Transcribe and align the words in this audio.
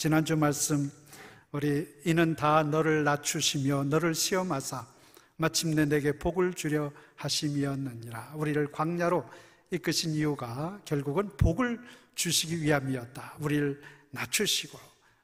지난주 0.00 0.34
말씀 0.34 0.90
우리 1.52 1.86
이는 2.06 2.34
다 2.34 2.62
너를 2.62 3.04
낮추시며 3.04 3.84
너를 3.84 4.14
시험하사 4.14 4.86
마침내 5.36 5.84
내게 5.84 6.12
복을 6.12 6.54
주려 6.54 6.90
하심이었느니라. 7.16 8.32
우리를 8.34 8.72
광야로 8.72 9.28
이끄신 9.70 10.12
이유가 10.12 10.80
결국은 10.86 11.28
복을 11.36 11.78
주시기 12.14 12.62
위함이었다. 12.62 13.34
우리를 13.40 13.78
낮추시고 14.12 14.78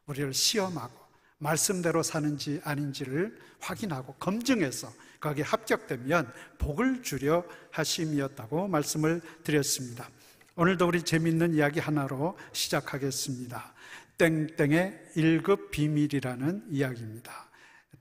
우리를 0.09 0.35
시험하고 0.35 0.95
말씀대로 1.39 2.03
사는지 2.03 2.61
아닌지를 2.63 3.35
확인하고 3.61 4.13
검증해서 4.19 4.93
거기에 5.21 5.43
합격되면 5.45 6.31
복을 6.59 7.03
주려 7.03 7.47
하심이었다고 7.71 8.69
말씀을 8.69 9.23
드렸습니다. 9.43 10.11
오늘도 10.55 10.87
우리 10.87 11.03
재밌는 11.03 11.55
이야기 11.55 11.81
하나로 11.81 12.37
시작하겠습니다. 12.53 13.75
땡땡의 14.19 15.13
1급 15.17 15.71
비밀이라는 15.71 16.67
이야기입니다. 16.71 17.51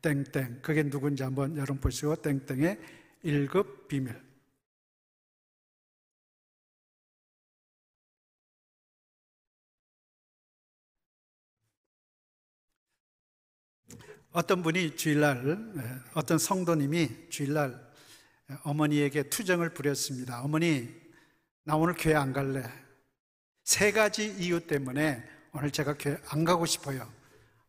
땡땡. 0.02 0.62
그게 0.62 0.84
누군지 0.84 1.24
한번 1.24 1.56
여러분 1.58 1.80
보시고 1.80 2.16
땡땡의 2.18 2.80
1급 3.24 3.88
비밀. 3.88 4.26
어떤 14.32 14.62
분이 14.62 14.98
주일날, 14.98 15.74
예, 15.78 15.82
어떤 16.14 16.38
성도님이 16.38 17.30
주일날 17.30 17.80
어머니에게 18.64 19.24
투정을 19.30 19.74
부렸습니다. 19.74 20.42
어머니, 20.42 20.94
나 21.64 21.78
오늘 21.78 21.94
교회 21.98 22.16
안 22.16 22.34
갈래. 22.34 22.64
세 23.64 23.94
가지 23.94 24.36
이유 24.38 24.68
때문에 24.68 25.35
오늘 25.56 25.72
제가 25.72 25.96
교회 25.98 26.18
안 26.28 26.44
가고 26.44 26.66
싶어요. 26.66 27.10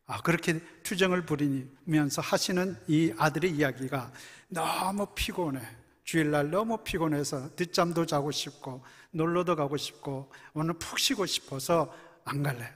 아, 0.07 0.21
그렇게 0.21 0.59
투정을 0.83 1.25
부리면서 1.25 2.21
하시는 2.21 2.77
이 2.87 3.13
아들의 3.17 3.49
이야기가 3.51 4.11
너무 4.49 5.07
피곤해. 5.15 5.61
주일날 6.03 6.51
너무 6.51 6.83
피곤해서 6.83 7.51
늦잠도 7.57 8.05
자고 8.05 8.31
싶고 8.31 8.83
놀러도 9.11 9.55
가고 9.55 9.77
싶고 9.77 10.31
오늘 10.53 10.73
푹 10.73 10.99
쉬고 10.99 11.25
싶어서 11.25 11.93
안 12.25 12.43
갈래. 12.43 12.69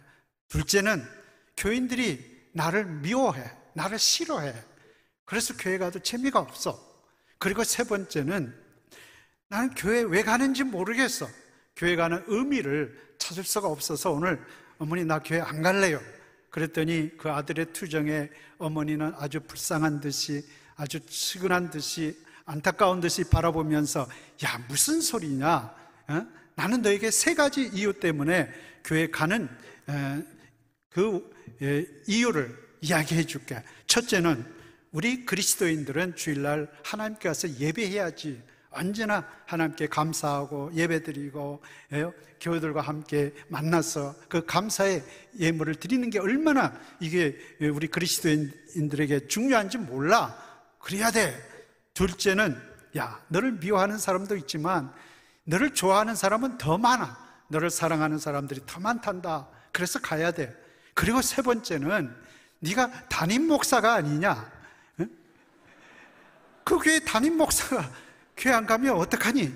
둘째는 0.47 1.05
교인들이 1.57 2.47
나를 2.53 2.85
미워해. 2.85 3.51
나를 3.73 3.99
싫어해. 3.99 4.53
그래서 5.25 5.53
교회 5.57 5.77
가도 5.77 5.99
재미가 5.99 6.39
없어. 6.39 6.79
그리고 7.37 7.65
세 7.65 7.83
번째는 7.83 8.57
나는 9.49 9.75
교회 9.75 10.03
왜 10.03 10.23
가는지 10.23 10.63
모르겠어. 10.63 11.27
교회 11.75 11.97
가는 11.97 12.23
의미를 12.27 13.15
찾을 13.17 13.43
수가 13.43 13.67
없어서 13.67 14.11
오늘 14.11 14.41
어머니 14.81 15.05
나 15.05 15.19
교회 15.19 15.39
안 15.39 15.61
갈래요. 15.61 16.01
그랬더니 16.49 17.15
그 17.15 17.29
아들의 17.29 17.71
투정에 17.71 18.29
어머니는 18.57 19.13
아주 19.15 19.39
불쌍한 19.39 20.01
듯이 20.01 20.43
아주 20.75 20.99
측은한 21.05 21.69
듯이 21.69 22.17
안타까운 22.45 22.99
듯이 22.99 23.23
바라보면서 23.29 24.09
야 24.43 24.65
무슨 24.67 24.99
소리냐 24.99 25.75
어? 26.07 26.27
나는 26.55 26.81
너에게 26.81 27.11
세 27.11 27.35
가지 27.35 27.69
이유 27.71 27.93
때문에 27.93 28.49
교회 28.83 29.07
가는 29.11 29.47
그 30.89 31.29
이유를 32.07 32.57
이야기해 32.81 33.25
줄게. 33.25 33.61
첫째는 33.85 34.43
우리 34.91 35.25
그리스도인들은 35.25 36.15
주일날 36.15 36.67
하나님께 36.83 37.27
와서 37.27 37.47
예배해야지. 37.47 38.41
언제나 38.71 39.27
하나님께 39.45 39.87
감사하고 39.87 40.71
예배드리고 40.73 41.61
예, 41.93 42.11
교회들과 42.39 42.81
함께 42.81 43.33
만나서 43.49 44.15
그 44.29 44.45
감사의 44.45 45.03
예물을 45.37 45.75
드리는 45.75 46.09
게 46.09 46.19
얼마나 46.19 46.73
이게 46.99 47.37
우리 47.59 47.87
그리스도인들에게 47.87 49.27
중요한지 49.27 49.77
몰라. 49.77 50.35
그래야 50.79 51.11
돼. 51.11 51.35
둘째는 51.93 52.59
야, 52.97 53.21
너를 53.27 53.53
미워하는 53.53 53.97
사람도 53.97 54.35
있지만 54.37 54.91
너를 55.43 55.73
좋아하는 55.73 56.15
사람은 56.15 56.57
더 56.57 56.77
많아. 56.77 57.17
너를 57.49 57.69
사랑하는 57.69 58.17
사람들이 58.17 58.61
더 58.65 58.79
많단다. 58.79 59.47
그래서 59.71 59.99
가야 59.99 60.31
돼. 60.31 60.55
그리고 60.93 61.21
세 61.21 61.41
번째는 61.41 62.13
네가 62.59 63.07
담임 63.09 63.47
목사가 63.47 63.95
아니냐? 63.95 64.49
그 66.63 66.77
교회 66.77 66.99
담임 66.99 67.37
목사가 67.37 67.91
교회 68.37 68.53
안 68.53 68.65
가면 68.65 68.95
어떡하니? 68.95 69.53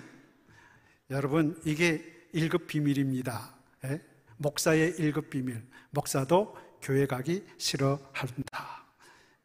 여러분, 1.09 1.59
이게 1.65 2.03
1급 2.33 2.67
비밀입니다. 2.67 3.55
예? 3.85 4.01
목사의 4.37 4.93
1급 4.93 5.29
비밀. 5.29 5.63
목사도 5.91 6.57
교회 6.81 7.05
가기 7.05 7.45
싫어한다. 7.57 8.85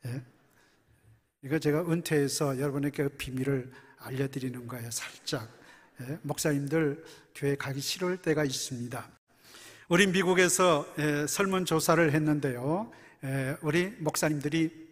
예? 0.07 0.23
이거 1.43 1.59
제가 1.59 1.81
은퇴해서 1.91 2.59
여러분에게 2.59 3.05
그 3.05 3.09
비밀을 3.11 3.73
알려드리는 3.99 4.67
거예요, 4.67 4.91
살짝. 4.91 5.49
예? 6.03 6.19
목사님들 6.23 7.05
교회 7.35 7.57
가기 7.57 7.81
싫을 7.81 8.19
때가 8.19 8.45
있습니다. 8.45 9.11
우리 9.89 10.07
미국에서 10.07 10.87
설문조사를 11.29 12.13
했는데요. 12.13 12.93
우리 13.63 13.91
목사님들이 13.99 14.89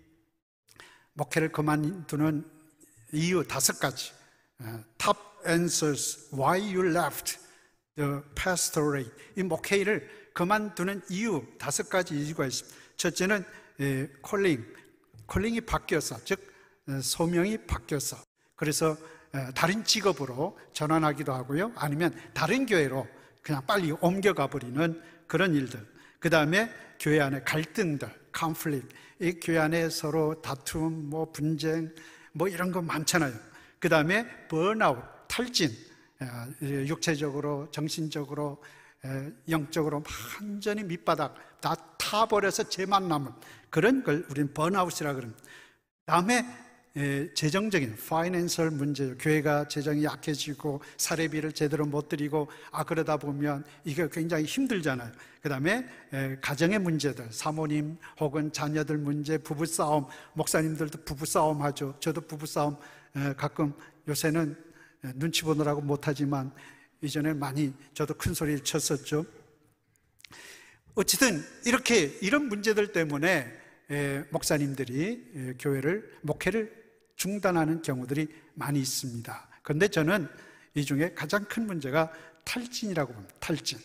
목회를 1.12 1.50
그만두는 1.50 2.44
이유 3.12 3.46
다섯 3.46 3.78
가지. 3.78 4.12
Top 4.98 5.18
answers 5.46 6.28
why 6.32 6.58
you 6.58 6.90
left 6.90 7.38
the 7.96 8.20
pastorate. 8.34 9.10
이 9.36 9.42
목회를 9.42 10.08
그만두는 10.34 11.02
이유 11.10 11.44
다섯 11.58 11.88
가지 11.88 12.14
이유가 12.14 12.46
있습니다. 12.46 12.76
첫째는 12.96 13.44
콜링, 14.22 14.64
콜링이 15.26 15.60
바뀌어서 15.60 16.18
즉 16.24 16.52
소명이 17.00 17.66
바뀌어서 17.66 18.16
그래서 18.56 18.96
다른 19.54 19.84
직업으로 19.84 20.58
전환하기도 20.72 21.32
하고요. 21.32 21.72
아니면 21.76 22.12
다른 22.34 22.66
교회로 22.66 23.06
그냥 23.42 23.64
빨리 23.66 23.92
옮겨가 23.92 24.48
버리는 24.48 25.00
그런 25.28 25.54
일들. 25.54 25.86
그 26.18 26.30
다음에 26.30 26.68
교회 26.98 27.20
안에 27.20 27.42
갈등들, 27.42 28.10
conflict. 28.36 28.94
이 29.20 29.38
교회 29.40 29.58
안에 29.58 29.88
서로 29.90 30.40
다툼, 30.42 31.10
뭐 31.10 31.30
분쟁, 31.30 31.94
뭐 32.32 32.48
이런 32.48 32.72
거 32.72 32.82
많잖아요. 32.82 33.34
그 33.78 33.88
다음에 33.88 34.26
번아웃, 34.48 34.98
탈진. 35.28 35.70
육체적으로, 36.62 37.70
정신적으로, 37.70 38.62
영적으로 39.48 40.02
완전히 40.40 40.82
밑바닥 40.82 41.60
다 41.60 41.74
타버려서 41.96 42.68
죄만 42.68 43.08
남은 43.08 43.30
그런 43.70 44.02
걸 44.02 44.26
우리는 44.28 44.52
번아웃이라 44.52 45.14
그럽니다. 45.14 45.42
다음에 46.06 46.44
예, 46.96 47.32
재정적인 47.32 47.96
파이낸셜 48.08 48.72
문제, 48.72 49.14
교회가 49.20 49.68
재정이 49.68 50.02
약해지고 50.02 50.80
사례비를 50.96 51.52
제대로 51.52 51.86
못 51.86 52.08
드리고 52.08 52.48
아 52.72 52.82
그러다 52.82 53.18
보면 53.18 53.62
이게 53.84 54.08
굉장히 54.10 54.44
힘들잖아요. 54.44 55.12
그다음에 55.40 55.86
예, 56.12 56.36
가정의 56.40 56.80
문제들, 56.80 57.28
사모님 57.30 57.98
혹은 58.18 58.50
자녀들 58.50 58.98
문제, 58.98 59.38
부부 59.38 59.66
싸움, 59.66 60.06
목사님들도 60.32 61.04
부부 61.04 61.24
싸움 61.24 61.62
하죠. 61.62 61.94
저도 62.00 62.22
부부 62.22 62.46
싸움 62.46 62.74
예, 62.74 62.78
가끔 63.36 63.72
요새는 64.06 64.56
눈치 65.14 65.42
보느라고 65.42 65.80
못하지만 65.80 66.52
이전에 67.02 67.34
많이 67.34 67.72
저도 67.94 68.14
큰 68.14 68.34
소리를 68.34 68.64
쳤었죠. 68.64 69.24
어쨌든 70.94 71.44
이렇게 71.64 72.18
이런 72.20 72.48
문제들 72.48 72.92
때문에 72.92 73.52
목사님들이 74.30 75.56
교회를 75.58 76.18
목회를 76.22 76.76
중단하는 77.16 77.82
경우들이 77.82 78.28
많이 78.54 78.80
있습니다. 78.80 79.48
그런데 79.62 79.88
저는 79.88 80.28
이 80.74 80.84
중에 80.84 81.14
가장 81.14 81.44
큰 81.44 81.66
문제가 81.66 82.12
탈진이라고 82.44 83.12
봅니다. 83.12 83.34
탈진. 83.40 83.78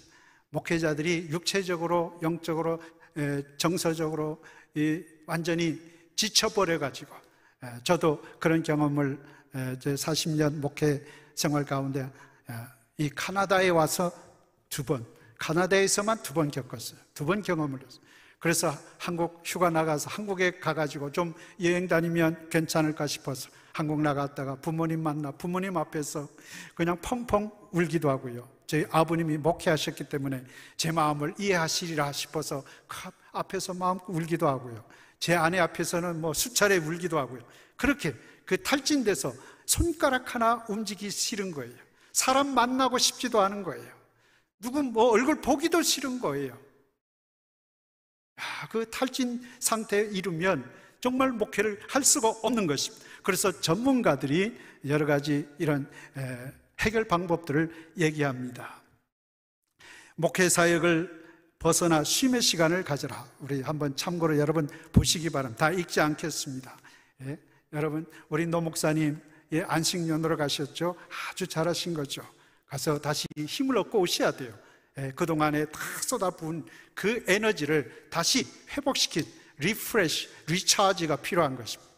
목회자들이 0.50 1.30
육체적으로, 1.32 2.20
영적으로, 2.22 2.82
정서적으로 3.58 4.44
완전히 5.26 5.80
지쳐버려 6.16 6.80
가지고, 6.80 7.16
저도 7.84 8.22
그런 8.40 8.64
경험을 8.64 9.20
제 9.80 9.94
40년 9.94 10.56
목회 10.56 11.04
생활 11.36 11.66
가운데 11.66 12.10
이 12.98 13.10
카나다에 13.10 13.70
와서 13.70 14.12
두 14.70 14.84
번, 14.84 15.06
카나다에서만 15.38 16.24
두 16.24 16.34
번 16.34 16.52
겪었어요. 16.52 17.00
두 17.14 17.26
번 17.26 17.42
경험을 17.42 17.80
했어요. 17.80 18.02
그래서 18.40 18.74
한국 18.98 19.42
휴가 19.46 19.70
나가서 19.70 20.10
한국에 20.10 20.60
가가지고 20.60 21.12
좀 21.12 21.34
여행 21.62 21.88
다니면 21.88 22.50
괜찮을까 22.50 23.08
싶어서 23.08 23.50
한국 23.72 24.02
나갔다가 24.02 24.56
부모님 24.56 25.02
만나 25.02 25.32
부모님 25.32 25.78
앞에서 25.78 26.28
그냥 26.76 27.00
펑펑 27.02 27.52
울기도 27.72 28.10
하고요. 28.10 28.48
저희 28.68 28.86
아버님이 28.92 29.38
목회하셨기 29.38 30.10
때문에 30.10 30.44
제 30.76 30.92
마음을 30.92 31.34
이해하시리라 31.40 32.12
싶어서 32.12 32.64
그 32.88 33.10
앞에서 33.32 33.74
마음 33.74 34.00
울기도 34.08 34.48
하고요. 34.48 34.84
제 35.24 35.36
아내 35.36 35.58
앞에서는 35.58 36.20
뭐 36.20 36.34
수차례 36.34 36.76
울기도 36.76 37.18
하고요. 37.18 37.48
그렇게 37.78 38.14
그 38.44 38.62
탈진돼서 38.62 39.34
손가락 39.66 40.36
하나 40.36 40.66
움직이기 40.68 41.10
싫은 41.10 41.52
거예요. 41.52 41.74
사람 42.12 42.54
만나고 42.54 42.98
싶지도 42.98 43.40
않은 43.40 43.64
거예요. 43.64 43.90
누구 44.60 44.84
뭐 44.84 45.12
얼굴 45.12 45.40
보기도 45.40 45.82
싫은 45.82 46.20
거예요. 46.20 46.60
그 48.70 48.90
탈진 48.92 49.42
상태에 49.62 50.10
이르면 50.12 50.70
정말 51.00 51.32
목회를 51.32 51.80
할 51.88 52.04
수가 52.04 52.28
없는 52.28 52.68
것입니다. 52.68 53.06
그래서 53.24 53.62
전문가들이 53.62 54.60
여러 54.90 55.06
가지 55.06 55.48
이런 55.58 55.90
해결 56.82 57.06
방법들을 57.06 57.94
얘기합니다. 57.98 58.82
목회 60.16 60.50
사역을 60.50 61.23
벗어나 61.64 62.04
쉼의 62.04 62.42
시간을 62.42 62.84
가져라. 62.84 63.26
우리 63.40 63.62
한번 63.62 63.96
참고로 63.96 64.38
여러분 64.38 64.68
보시기 64.92 65.30
바랍니다. 65.30 65.70
다 65.70 65.72
읽지 65.72 66.02
않겠습니다. 66.02 66.78
예? 67.22 67.40
여러분, 67.72 68.06
우리 68.28 68.46
노 68.46 68.60
목사님 68.60 69.18
예, 69.54 69.62
안식년으로 69.62 70.36
가셨죠? 70.36 70.98
아주 71.32 71.48
잘하신 71.48 71.94
거죠. 71.94 72.22
가서 72.66 73.00
다시 73.00 73.28
힘을 73.38 73.78
얻고 73.78 73.98
오셔야 74.02 74.32
돼요. 74.32 74.54
예, 74.98 75.14
그동안에 75.16 75.64
다 75.68 75.80
쏟아부은 76.02 76.66
그 76.94 77.24
에너지를 77.28 78.08
다시 78.10 78.46
회복시킨 78.72 79.24
refresh, 79.60 80.28
recharge가 80.48 81.16
필요한 81.16 81.56
것입니다. 81.56 81.94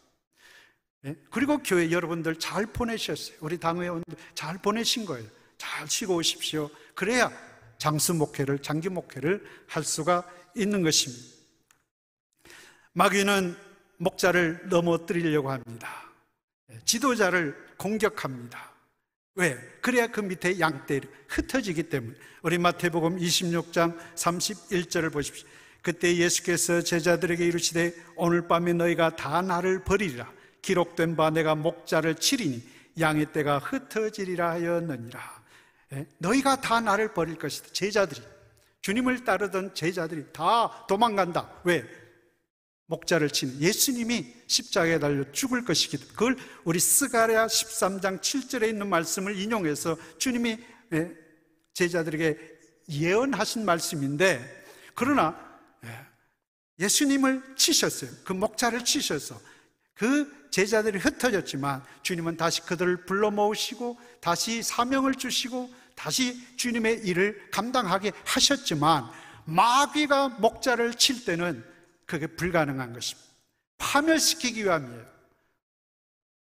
예? 1.06 1.16
그리고 1.28 1.58
교회 1.58 1.90
여러분들 1.90 2.38
잘 2.38 2.66
보내셨어요. 2.66 3.38
우리 3.40 3.58
당회원들 3.58 4.16
잘 4.32 4.58
보내신 4.58 5.06
거예요. 5.06 5.28
잘 5.58 5.88
쉬고 5.88 6.14
오십시오. 6.14 6.70
그래야 6.94 7.32
장수 7.78 8.14
목회를, 8.14 8.60
장기 8.60 8.88
목회를 8.88 9.44
할 9.66 9.84
수가 9.84 10.28
있는 10.54 10.82
것입니다. 10.82 11.36
마귀는 12.92 13.56
목자를 13.98 14.68
넘어뜨리려고 14.68 15.50
합니다. 15.50 15.88
예, 16.70 16.78
지도자를 16.84 17.56
공격합니다. 17.76 18.72
왜? 19.34 19.56
그래야 19.82 20.06
그 20.06 20.20
밑에 20.20 20.58
양떼 20.58 21.00
흩어지기 21.28 21.84
때문에. 21.84 22.14
우리 22.42 22.58
마태복음 22.58 23.18
26장 23.18 23.96
31절을 24.14 25.12
보십시오. 25.12 25.46
그때 25.82 26.16
예수께서 26.16 26.80
제자들에게 26.80 27.46
이르시되 27.46 27.94
오늘 28.16 28.48
밤에 28.48 28.72
너희가 28.72 29.14
다 29.14 29.42
나를 29.42 29.84
버리리라. 29.84 30.32
기록된 30.62 31.16
바 31.16 31.30
내가 31.30 31.54
목자를 31.54 32.16
치리니 32.16 32.62
양의 32.98 33.32
떼가 33.32 33.58
흩어지리라 33.58 34.52
하였느니라. 34.52 35.35
예? 35.92 36.06
너희가 36.18 36.60
다 36.60 36.80
나를 36.80 37.14
버릴 37.14 37.36
것이다. 37.36 37.68
제자들이. 37.72 38.22
주님을 38.82 39.24
따르던 39.24 39.74
제자들이 39.74 40.32
다 40.32 40.86
도망간다. 40.86 41.60
왜? 41.64 41.84
목자를 42.86 43.30
치는 43.30 43.60
예수님이 43.60 44.32
십자가에 44.46 44.98
달려 44.98 45.30
죽을 45.32 45.64
것이기 45.64 45.98
그걸 45.98 46.36
우리 46.64 46.78
스가랴 46.78 47.46
13장 47.46 48.20
7절에 48.20 48.68
있는 48.68 48.88
말씀을 48.88 49.36
인용해서 49.36 49.96
주님이 50.18 50.58
예, 50.92 51.12
제자들에게 51.74 52.38
예언하신 52.88 53.64
말씀인데 53.64 54.64
그러나 54.94 55.36
예, 55.84 55.88
예수님을 56.78 57.56
치셨어요. 57.56 58.10
그 58.24 58.32
목자를 58.32 58.84
치셔서 58.84 59.40
그 59.94 60.32
제자들이 60.56 60.98
흩어졌지만 60.98 61.84
주님은 62.00 62.38
다시 62.38 62.62
그들을 62.62 63.04
불러 63.04 63.30
모으시고 63.30 64.00
다시 64.22 64.62
사명을 64.62 65.16
주시고 65.16 65.70
다시 65.94 66.56
주님의 66.56 67.00
일을 67.06 67.50
감당하게 67.50 68.12
하셨지만 68.24 69.04
마귀가 69.44 70.30
목자를 70.30 70.94
칠 70.94 71.26
때는 71.26 71.62
그게 72.06 72.26
불가능한 72.26 72.94
것입니다. 72.94 73.28
파멸시키기 73.76 74.64
위함이에요. 74.64 75.04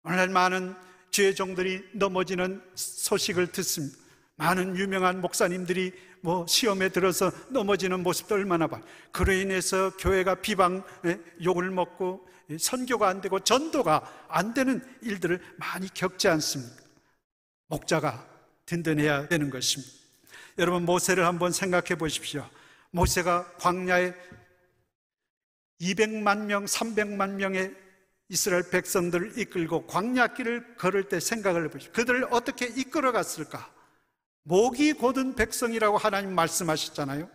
오늘날 0.03 0.29
많은 0.29 0.75
죄 1.09 1.33
종들이 1.33 1.83
넘어지는 1.93 2.61
소식을 2.75 3.51
듣습니다. 3.51 3.97
많은 4.35 4.77
유명한 4.77 5.21
목사님들이 5.21 5.91
뭐 6.23 6.47
시험에 6.47 6.87
들어서 6.87 7.33
넘어지는 7.49 8.01
모습도 8.01 8.35
얼마나 8.35 8.65
봐. 8.65 8.81
그로 9.11 9.33
인해서 9.33 9.91
교회가 9.97 10.35
비방, 10.35 10.81
욕을 11.43 11.69
먹고 11.69 12.25
선교가 12.57 13.09
안 13.09 13.19
되고 13.19 13.41
전도가 13.41 14.27
안 14.29 14.53
되는 14.53 14.81
일들을 15.01 15.41
많이 15.57 15.93
겪지 15.93 16.29
않습니까? 16.29 16.81
목자가 17.67 18.25
든든해야 18.65 19.27
되는 19.27 19.49
것입니다. 19.49 19.91
여러분 20.59 20.85
모세를 20.85 21.25
한번 21.25 21.51
생각해 21.51 21.95
보십시오. 21.97 22.49
모세가 22.91 23.55
광야에 23.57 24.13
200만 25.81 26.45
명, 26.45 26.63
300만 26.63 27.31
명의 27.31 27.75
이스라엘 28.29 28.69
백성들을 28.69 29.37
이끌고 29.39 29.87
광야길을 29.87 30.77
걸을 30.77 31.09
때 31.09 31.19
생각을 31.19 31.65
해보십시오. 31.65 31.91
그들을 31.91 32.27
어떻게 32.31 32.67
이끌어 32.67 33.11
갔을까? 33.11 33.69
목이 34.43 34.93
곧은 34.93 35.35
백성이라고 35.35 35.97
하나님 35.97 36.35
말씀하셨잖아요. 36.35 37.29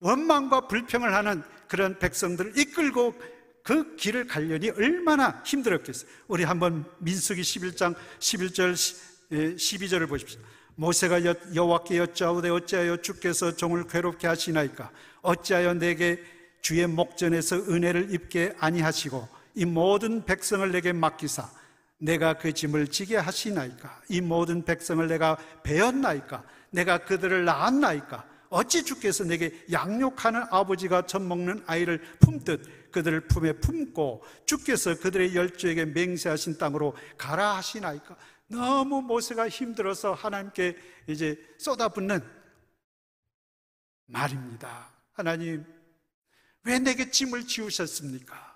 원망과 0.00 0.68
불평을 0.68 1.14
하는 1.14 1.42
그런 1.68 1.98
백성들을 1.98 2.58
이끌고 2.58 3.14
그 3.62 3.96
길을 3.96 4.26
가려니 4.26 4.70
얼마나 4.70 5.42
힘들었겠어요. 5.44 6.10
우리 6.28 6.44
한번 6.44 6.84
민수기 6.98 7.40
11장 7.40 7.94
11절 8.18 8.74
12절을 9.30 10.08
보십시오. 10.08 10.40
모세가 10.76 11.22
여호와께 11.54 11.98
여짜오되 11.98 12.50
어찌하여 12.50 12.98
주께서 12.98 13.56
종을 13.56 13.86
괴롭게 13.86 14.26
하시나이까 14.26 14.90
어찌하여 15.22 15.74
내게 15.74 16.22
주의 16.60 16.86
목전에서 16.86 17.56
은혜를 17.56 18.12
입게 18.12 18.54
아니하시고 18.58 19.28
이 19.54 19.64
모든 19.64 20.24
백성을 20.24 20.70
내게 20.70 20.92
맡기사 20.92 21.48
내가 22.04 22.34
그 22.34 22.52
짐을 22.52 22.88
지게 22.88 23.16
하시나이까 23.16 24.02
이 24.10 24.20
모든 24.20 24.62
백성을 24.62 25.06
내가 25.08 25.38
배웠나이까 25.62 26.44
내가 26.70 26.98
그들을 26.98 27.44
낳았나이까 27.46 28.28
어찌 28.50 28.84
주께서 28.84 29.24
내게 29.24 29.64
양육하는 29.72 30.44
아버지가 30.50 31.06
젖 31.06 31.20
먹는 31.22 31.64
아이를 31.66 32.00
품듯 32.20 32.92
그들을 32.92 33.26
품에 33.28 33.54
품고 33.54 34.22
주께서 34.44 34.94
그들의 34.98 35.34
열조에게 35.34 35.86
맹세하신 35.86 36.58
땅으로 36.58 36.94
가라 37.16 37.56
하시나이까 37.56 38.16
너무 38.48 39.00
모세가 39.00 39.48
힘들어서 39.48 40.12
하나님께 40.12 40.76
이제 41.08 41.40
쏟아붓는 41.58 42.20
말입니다. 44.06 44.92
하나님, 45.12 45.64
왜 46.64 46.78
내게 46.78 47.10
짐을 47.10 47.46
지우셨습니까? 47.46 48.53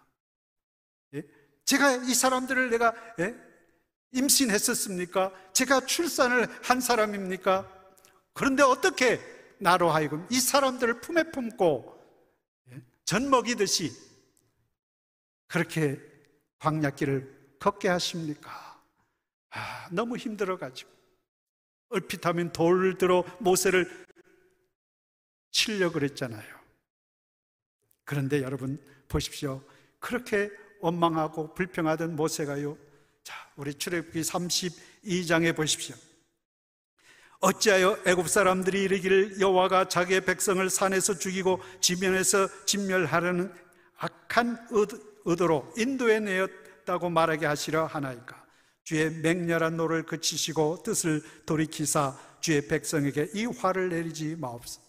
예? 1.69 1.79
제가 1.79 1.97
이 1.97 2.15
사람들을 2.15 2.71
내가 2.71 2.95
예? 3.21 3.37
임신했었습니까? 4.13 5.33
제가 5.53 5.85
출산을 5.85 6.49
한 6.63 6.81
사람입니까? 6.81 7.71
그런데 8.33 8.63
어떻게 8.63 9.21
나로 9.59 9.91
하여금 9.91 10.27
이 10.31 10.41
사람들을 10.41 11.01
품에 11.01 11.25
품고 11.31 11.95
예? 12.73 12.83
전 13.05 13.29
먹이듯이 13.29 13.93
그렇게 15.47 16.01
광약길을 16.59 17.57
걷게 17.59 17.89
하십니까? 17.89 18.83
아, 19.51 19.89
너무 19.91 20.17
힘들어가지고 20.17 20.91
얼핏 21.91 22.25
하면 22.27 22.53
돌을 22.53 22.99
들어 22.99 23.25
모세를 23.41 24.07
치려 25.51 25.91
그랬잖아요. 25.91 26.59
그런데 28.05 28.43
여러분 28.43 28.83
보십시오. 29.09 29.63
그렇게 29.99 30.51
원망하고 30.81 31.55
불평하던 31.55 32.17
모세가요. 32.17 32.77
자, 33.25 33.35
우리 33.57 33.75
출애굽기 33.75 34.21
32장에 34.21 35.55
보십시오. 35.55 35.95
어찌하여 37.41 37.99
애굽 38.05 38.29
사람들이 38.29 38.83
이르기를 38.83 39.41
여호와가 39.41 39.89
자기의 39.89 40.25
백성을 40.25 40.69
산에서 40.69 41.19
죽이고 41.19 41.61
지면에서 41.81 42.49
진멸하려는 42.67 43.53
악한 43.99 44.69
의도로 45.25 45.73
인도해 45.77 46.21
내었다고 46.21 47.11
말하게 47.11 47.47
하시려 47.47 47.87
하나이까 47.87 48.45
주의 48.83 49.11
맹렬한 49.11 49.77
노를 49.77 50.05
그치시고 50.05 50.83
뜻을 50.83 51.23
돌이키사 51.47 52.17
주의 52.41 52.67
백성에게 52.67 53.31
이 53.35 53.45
화를 53.45 53.91
내리지 53.91 54.37
마옵소서 54.37 54.88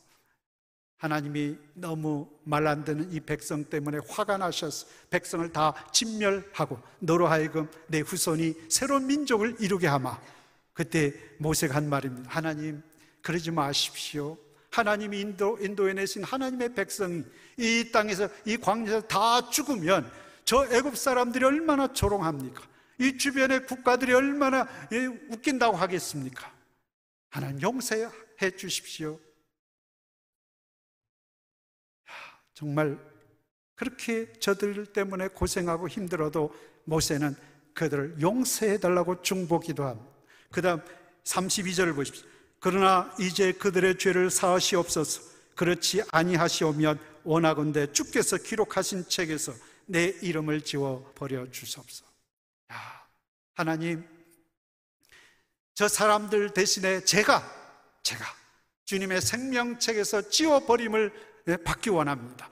하나님이 1.00 1.56
너무 1.75 2.29
말안 2.44 2.84
듣는 2.84 3.12
이 3.13 3.22
백성 3.22 3.63
때문에 3.63 4.00
화가 4.10 4.38
나셔서 4.38 4.86
백성을 5.10 5.50
다 5.53 5.74
진멸하고 5.94 6.77
너로 7.00 7.27
하여금 7.27 7.70
내 7.88 8.01
후손이 8.01 8.53
새로운 8.68 9.08
민족을 9.08 9.56
이루게 9.60 9.88
하마. 9.88 10.20
그때 10.74 11.13
모세가 11.38 11.75
한 11.75 11.89
말입니다. 11.89 12.29
하나님, 12.29 12.84
그러지 13.22 13.51
마십시오. 13.51 14.38
하나님이 14.72 15.22
인도, 15.22 15.58
인도에 15.62 15.94
내신 15.94 16.24
하나님의 16.24 16.75
백성이 16.75 17.24
이 17.58 17.89
땅에서 17.94 18.27
이 18.46 18.58
광야에서 18.58 19.01
다 19.08 19.50
죽으면 19.50 20.12
저 20.44 20.65
애굽 20.65 20.98
사람들이 20.98 21.46
얼마나 21.46 21.94
조롱합니까? 21.94 22.62
이 23.00 23.18
주변의 23.18 23.68
국가들이 23.68 24.13
얼마나 24.13 24.68
웃긴다고 25.29 25.77
하겠습니까? 25.77 26.51
하나님 27.29 27.62
용서해 27.62 28.51
주십시오. 28.58 29.18
정말 32.59 32.99
그렇게 33.75 34.33
저들 34.33 34.87
때문에 34.87 35.29
고생하고 35.29 35.87
힘들어도 35.87 36.53
모세는 36.83 37.33
그들을 37.73 38.19
용서해 38.19 38.79
달라고 38.79 39.21
중보기도 39.21 39.85
합니다. 39.85 40.11
그 40.51 40.61
다음 40.61 40.81
32절을 41.23 41.95
보십시오. 41.95 42.27
그러나 42.59 43.15
이제 43.17 43.53
그들의 43.53 43.97
죄를 43.97 44.29
사하시옵소서. 44.29 45.21
그렇지 45.55 46.03
아니하시오면 46.11 46.99
원하건대 47.23 47.93
주께서 47.93 48.35
기록하신 48.35 49.07
책에서 49.07 49.53
내 49.85 50.07
이름을 50.21 50.59
지워 50.65 51.09
버려 51.15 51.49
주옵소서. 51.49 52.05
야, 52.73 53.07
하나님, 53.53 54.03
저 55.75 55.87
사람들 55.87 56.53
대신에 56.53 57.05
제가, 57.05 57.41
제가 58.03 58.25
주님의 58.83 59.21
생명책에서 59.21 60.29
지워버림을 60.29 61.13
예, 61.13 61.28
받기 61.58 61.89
원합니다. 61.89 62.50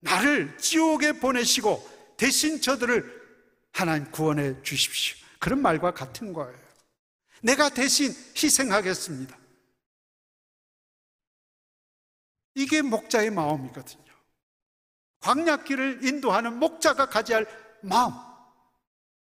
나를 0.00 0.56
지옥에 0.58 1.12
보내시고 1.12 2.14
대신 2.16 2.60
저들을 2.60 3.22
하나님 3.72 4.10
구원해 4.10 4.62
주십시오. 4.62 5.16
그런 5.38 5.60
말과 5.60 5.92
같은 5.92 6.32
거예요. 6.32 6.58
내가 7.42 7.68
대신 7.68 8.14
희생하겠습니다. 8.36 9.36
이게 12.54 12.82
목자의 12.82 13.30
마음이거든요. 13.30 14.04
광약길을 15.20 16.04
인도하는 16.04 16.58
목자가 16.58 17.06
가져야 17.06 17.38
할 17.38 17.46
마음. 17.82 18.12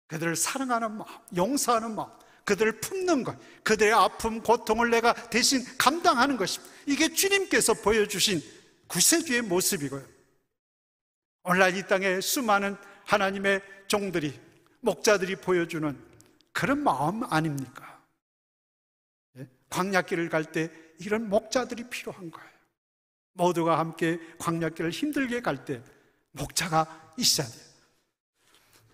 그들을 0.08 0.36
사랑하는 0.36 0.98
마음, 0.98 1.10
용서하는 1.36 1.96
마음, 1.96 2.10
그들을 2.46 2.80
품는 2.80 3.24
것, 3.24 3.38
그들의 3.64 3.92
아픔, 3.92 4.42
고통을 4.42 4.90
내가 4.90 5.14
대신 5.30 5.66
감당하는 5.78 6.38
것입니다. 6.38 6.74
이게 6.86 7.14
주님께서 7.14 7.74
보여주신 7.74 8.42
구세주의 8.88 9.41
모습이고요. 9.44 10.06
오늘날 11.44 11.75
이 11.77 11.86
땅에 11.88 12.20
수많은 12.22 12.75
하나님의 13.06 13.62
종들이, 13.88 14.38
목자들이 14.82 15.38
보여주는 15.38 15.98
그런 16.51 16.84
마음 16.84 17.24
아닙니까? 17.24 18.01
예? 19.38 19.48
광약길을 19.70 20.29
갈 20.29 20.51
때 20.51 20.72
이런 21.00 21.29
목자들이 21.29 21.89
필요한 21.89 22.32
거예요. 22.32 22.50
모두가 23.34 23.77
함께 23.79 24.20
광야길을 24.39 24.92
힘들게 24.91 25.41
갈 25.41 25.63
때 25.65 25.82
목자가 26.32 27.13
있어야 27.17 27.48
돼요. 27.48 27.67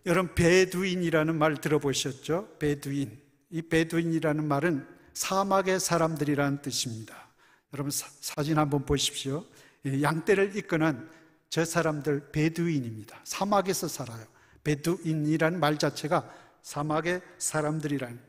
여러분, 0.05 0.35
베두인이라는 0.35 1.38
말 1.38 1.55
들어보셨죠? 1.62 2.57
베두인. 2.59 3.21
이 3.50 3.62
베두인이라는 3.62 4.45
말은 4.45 4.88
사막의 5.13 5.79
사람들이라는 5.79 6.62
뜻입니다. 6.62 7.29
여러분, 7.73 7.89
사, 7.91 8.43
진 8.43 8.57
한번 8.57 8.85
보십시오. 8.85 9.45
양떼를 9.85 10.55
이끄는 10.55 11.09
저 11.49 11.65
사람들 11.65 12.31
베두인입니다. 12.31 13.19
사막에서 13.23 13.87
살아요. 13.87 14.25
베두인이라는 14.63 15.59
말 15.59 15.77
자체가 15.77 16.29
사막의 16.61 17.21
사람들이라는. 17.37 18.19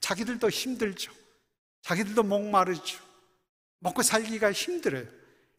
자기들도 0.00 0.48
힘들죠. 0.48 1.12
자기들도 1.82 2.22
목마르죠. 2.22 2.98
먹고 3.80 4.02
살기가 4.02 4.52
힘들어요. 4.52 5.04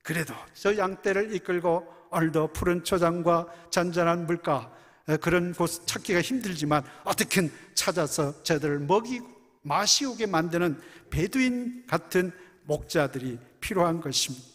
그래도 0.01 0.33
저 0.53 0.77
양떼를 0.77 1.35
이끌고 1.35 1.87
얼더 2.09 2.53
푸른 2.53 2.83
초장과 2.83 3.47
잔잔한 3.69 4.25
물가 4.25 4.73
그런 5.21 5.53
곳 5.53 5.85
찾기가 5.85 6.21
힘들지만 6.21 6.83
어떻게든 7.03 7.51
찾아서 7.73 8.41
저들을 8.43 8.79
먹이고 8.79 9.27
마시우게 9.63 10.27
만드는 10.27 10.79
베두인 11.09 11.85
같은 11.87 12.31
목자들이 12.63 13.39
필요한 13.59 13.99
것입니다. 13.99 14.52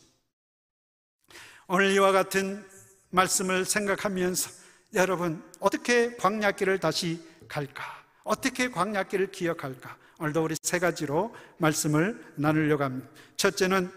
오늘 1.70 1.90
이와 1.92 2.12
같은 2.12 2.64
말씀을 3.10 3.66
생각하면서 3.66 4.50
여러분 4.94 5.42
어떻게 5.60 6.16
광야길을 6.16 6.78
다시 6.78 7.22
갈까? 7.46 7.84
어떻게 8.24 8.70
광야길을 8.70 9.30
기억할까? 9.30 9.98
오늘도 10.18 10.44
우리 10.44 10.56
세 10.62 10.78
가지로 10.78 11.34
말씀을 11.58 12.24
나누려고 12.36 12.84
합니다. 12.84 13.06
첫째는 13.36 13.90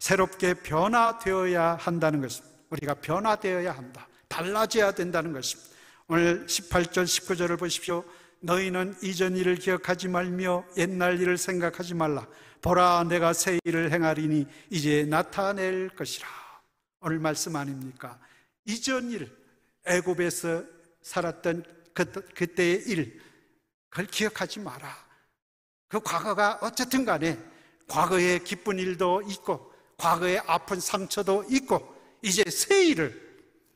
새롭게 0.00 0.54
변화되어야 0.54 1.76
한다는 1.76 2.22
것입니다. 2.22 2.56
우리가 2.70 2.94
변화되어야 2.94 3.70
한다. 3.70 4.08
달라져야 4.26 4.90
된다는 4.90 5.32
것입니다. 5.32 5.70
오늘 6.08 6.44
18절, 6.46 7.04
19절을 7.04 7.56
보십시오. 7.56 8.04
너희는 8.40 8.96
이전 9.04 9.36
일을 9.36 9.54
기억하지 9.54 10.08
말며 10.08 10.64
옛날 10.76 11.20
일을 11.20 11.38
생각하지 11.38 11.94
말라. 11.94 12.26
보라, 12.62 13.04
내가 13.04 13.32
새 13.32 13.60
일을 13.62 13.92
행하리니 13.92 14.48
이제 14.70 15.06
나타낼 15.08 15.88
것이라. 15.90 16.45
오늘 17.00 17.18
말씀 17.18 17.56
아닙니까? 17.56 18.18
이전 18.64 19.10
일, 19.10 19.30
애굽에서 19.86 20.64
살았던 21.02 21.64
그, 21.94 22.10
그때의 22.10 22.82
일, 22.88 23.20
그걸 23.88 24.06
기억하지 24.06 24.60
마라. 24.60 25.06
그 25.88 26.00
과거가 26.00 26.58
어쨌든 26.62 27.04
간에 27.04 27.38
과거의 27.86 28.42
기쁜 28.44 28.78
일도 28.78 29.22
있고 29.28 29.72
과거의 29.96 30.40
아픈 30.46 30.80
상처도 30.80 31.44
있고 31.50 31.96
이제 32.22 32.42
새 32.50 32.86
일을 32.86 33.26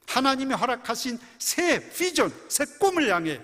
하나님이 0.07 0.55
허락하신 0.55 1.19
새 1.39 1.89
비전, 1.91 2.33
새 2.49 2.65
꿈을 2.79 3.09
향해 3.09 3.41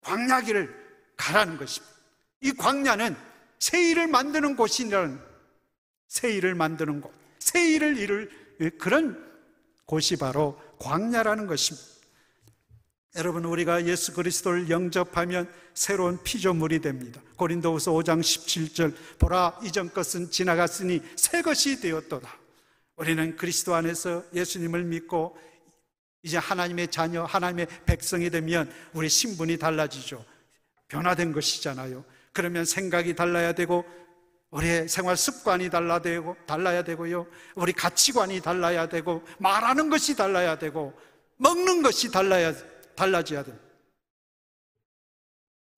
광야기를 0.00 1.12
가라는 1.16 1.58
것입니다. 1.58 1.94
이 2.40 2.52
광야는 2.52 3.16
새 3.58 3.90
일을 3.90 4.06
만드는 4.06 4.56
곳이라는 4.56 5.20
새 6.08 6.32
일을 6.32 6.54
만드는 6.54 7.00
곳, 7.00 7.12
새 7.38 7.72
일을 7.72 7.98
이룰 7.98 8.45
그런 8.78 9.24
곳이 9.86 10.16
바로 10.16 10.60
광야라는 10.78 11.46
것입니다. 11.46 11.96
여러분 13.16 13.46
우리가 13.46 13.86
예수 13.86 14.12
그리스도를 14.12 14.68
영접하면 14.68 15.50
새로운 15.72 16.22
피조물이 16.22 16.80
됩니다. 16.80 17.20
고린도후서 17.36 17.92
5장 17.92 18.20
17절 18.20 18.94
보라 19.18 19.58
이전 19.64 19.90
것은 19.90 20.30
지나갔으니 20.30 21.00
새 21.16 21.40
것이 21.40 21.80
되었도다. 21.80 22.28
우리는 22.96 23.36
그리스도 23.36 23.74
안에서 23.74 24.22
예수님을 24.34 24.84
믿고 24.84 25.38
이제 26.22 26.36
하나님의 26.38 26.88
자녀, 26.88 27.24
하나님의 27.24 27.68
백성이 27.86 28.30
되면 28.30 28.70
우리 28.92 29.08
신분이 29.08 29.58
달라지죠. 29.58 30.24
변화된 30.88 31.32
것이잖아요. 31.32 32.04
그러면 32.32 32.64
생각이 32.64 33.14
달라야 33.14 33.54
되고 33.54 33.84
우리의 34.50 34.88
생활 34.88 35.16
습관이 35.16 35.70
달라 35.70 36.00
되고 36.00 36.36
달라야 36.46 36.84
되고요. 36.84 37.26
우리 37.56 37.72
가치관이 37.72 38.40
달라야 38.40 38.88
되고 38.88 39.22
말하는 39.38 39.90
것이 39.90 40.16
달라야 40.16 40.58
되고 40.58 40.98
먹는 41.36 41.82
것이 41.82 42.10
달라야 42.10 42.54
달라져야 42.94 43.42
됩니다. 43.42 43.66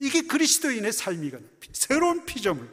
이게 0.00 0.22
그리스도인의 0.22 0.92
삶이거든요. 0.92 1.50
새로운 1.72 2.24
피조물. 2.24 2.68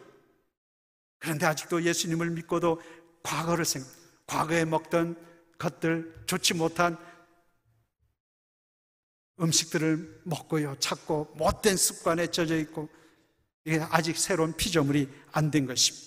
그런데 1.18 1.46
아직도 1.48 1.84
예수님을 1.84 2.30
믿고도 2.32 2.82
과거를 3.24 3.66
생각, 3.66 3.90
과거에 4.28 4.64
먹던 4.66 5.18
것들, 5.58 6.14
좋지 6.28 6.54
못한 6.54 6.98
음식들을 9.40 10.22
먹고요, 10.25 10.78
찾고, 10.80 11.34
못된 11.36 11.78
습관에 11.78 12.28
젖어 12.28 12.56
있고, 12.58 12.90
이게 13.65 13.79
아직 13.89 14.17
새로운 14.17 14.53
피조물이 14.55 15.10
안 15.31 15.51
된 15.51 15.65
것입니다. 15.65 16.05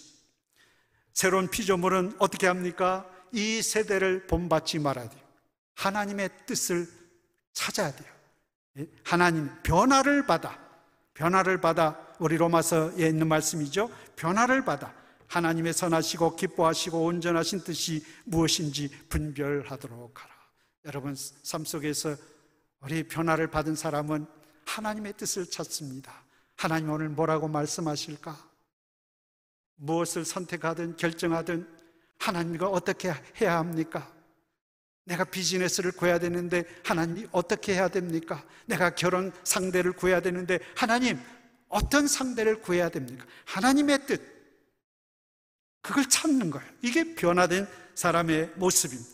새로운 1.12 1.50
피조물은 1.50 2.14
어떻게 2.18 2.46
합니까? 2.46 3.08
이 3.32 3.60
세대를 3.60 4.26
본받지 4.28 4.78
말아야 4.78 5.08
돼요. 5.08 5.22
하나님의 5.74 6.30
뜻을 6.46 6.88
찾아야 7.52 7.90
돼요. 7.94 8.12
예? 8.78 8.86
하나님 9.04 9.50
변화를 9.62 10.26
받아 10.26 10.58
변화를 11.14 11.60
받아 11.60 11.98
우리 12.20 12.36
로마서에 12.36 13.08
있는 13.08 13.26
말씀이죠. 13.26 13.90
변화를 14.14 14.64
받아 14.64 14.94
하나님의 15.26 15.72
선하시고 15.72 16.36
기뻐하시고 16.36 17.04
온전하신 17.04 17.64
뜻이 17.64 18.04
무엇인지 18.24 18.88
분별하도록 19.08 20.22
하라. 20.22 20.34
여러분 20.84 21.16
삶 21.16 21.64
속에서 21.64 22.16
우리 22.80 23.02
변화를 23.02 23.48
받은 23.50 23.74
사람은 23.74 24.26
하나님의 24.64 25.14
뜻을 25.16 25.50
찾습니다. 25.50 26.24
하나님 26.58 26.90
오늘 26.90 27.08
뭐라고 27.08 27.46
말씀하실까? 27.46 28.36
무엇을 29.76 30.24
선택하든 30.24 30.96
결정하든 30.96 31.66
하나님과 32.18 32.66
어떻게 32.68 33.14
해야 33.40 33.58
합니까? 33.58 34.12
내가 35.04 35.22
비즈니스를 35.22 35.92
구해야 35.92 36.18
되는데 36.18 36.64
하나님이 36.84 37.28
어떻게 37.30 37.74
해야 37.74 37.86
됩니까? 37.86 38.44
내가 38.66 38.90
결혼 38.96 39.32
상대를 39.44 39.92
구해야 39.92 40.20
되는데 40.20 40.58
하나님 40.74 41.20
어떤 41.68 42.08
상대를 42.08 42.60
구해야 42.60 42.88
됩니까? 42.88 43.24
하나님의 43.46 44.06
뜻. 44.06 44.20
그걸 45.80 46.08
찾는 46.08 46.50
거예요. 46.50 46.68
이게 46.82 47.14
변화된 47.14 47.68
사람의 47.94 48.54
모습입니다. 48.56 49.08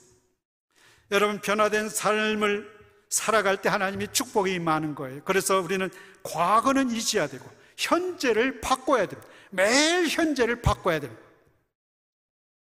여러분, 1.11 1.43
변화된 1.43 1.91
삶을 1.91 2.74
살아갈 3.15 3.63
때 3.63 3.69
하나님이 3.69 4.09
축복이 4.13 4.59
많은 4.59 4.97
거예요. 4.97 5.23
그래서 5.25 5.61
우리는 5.61 5.89
과거는 6.25 6.91
잊어야 6.91 7.29
되고, 7.29 7.49
현재를 7.77 8.61
바꿔야 8.61 9.07
됩니다. 9.07 9.31
매일 9.51 10.09
현재를 10.09 10.61
바꿔야 10.61 10.99
됩니다. 10.99 11.23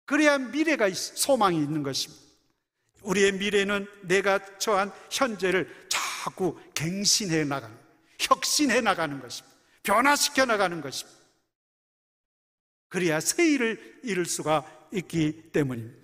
그래야 0.05 0.37
미래가 0.37 0.89
소망이 0.93 1.57
있는 1.57 1.83
것입니다. 1.83 2.21
우리의 3.03 3.31
미래는 3.31 3.87
내가 4.01 4.39
처한 4.57 4.91
현재를 5.09 5.73
자꾸 5.87 6.59
갱신해 6.73 7.45
나가는, 7.45 7.73
혁신해 8.19 8.81
나가는 8.81 9.21
것입니다. 9.21 9.55
변화시켜 9.83 10.43
나가는 10.43 10.81
것입니다. 10.81 11.17
그래야 12.89 13.21
새 13.21 13.47
일을 13.51 14.01
이룰 14.03 14.25
수가 14.25 14.65
있기 14.91 15.51
때문입니다. 15.53 16.03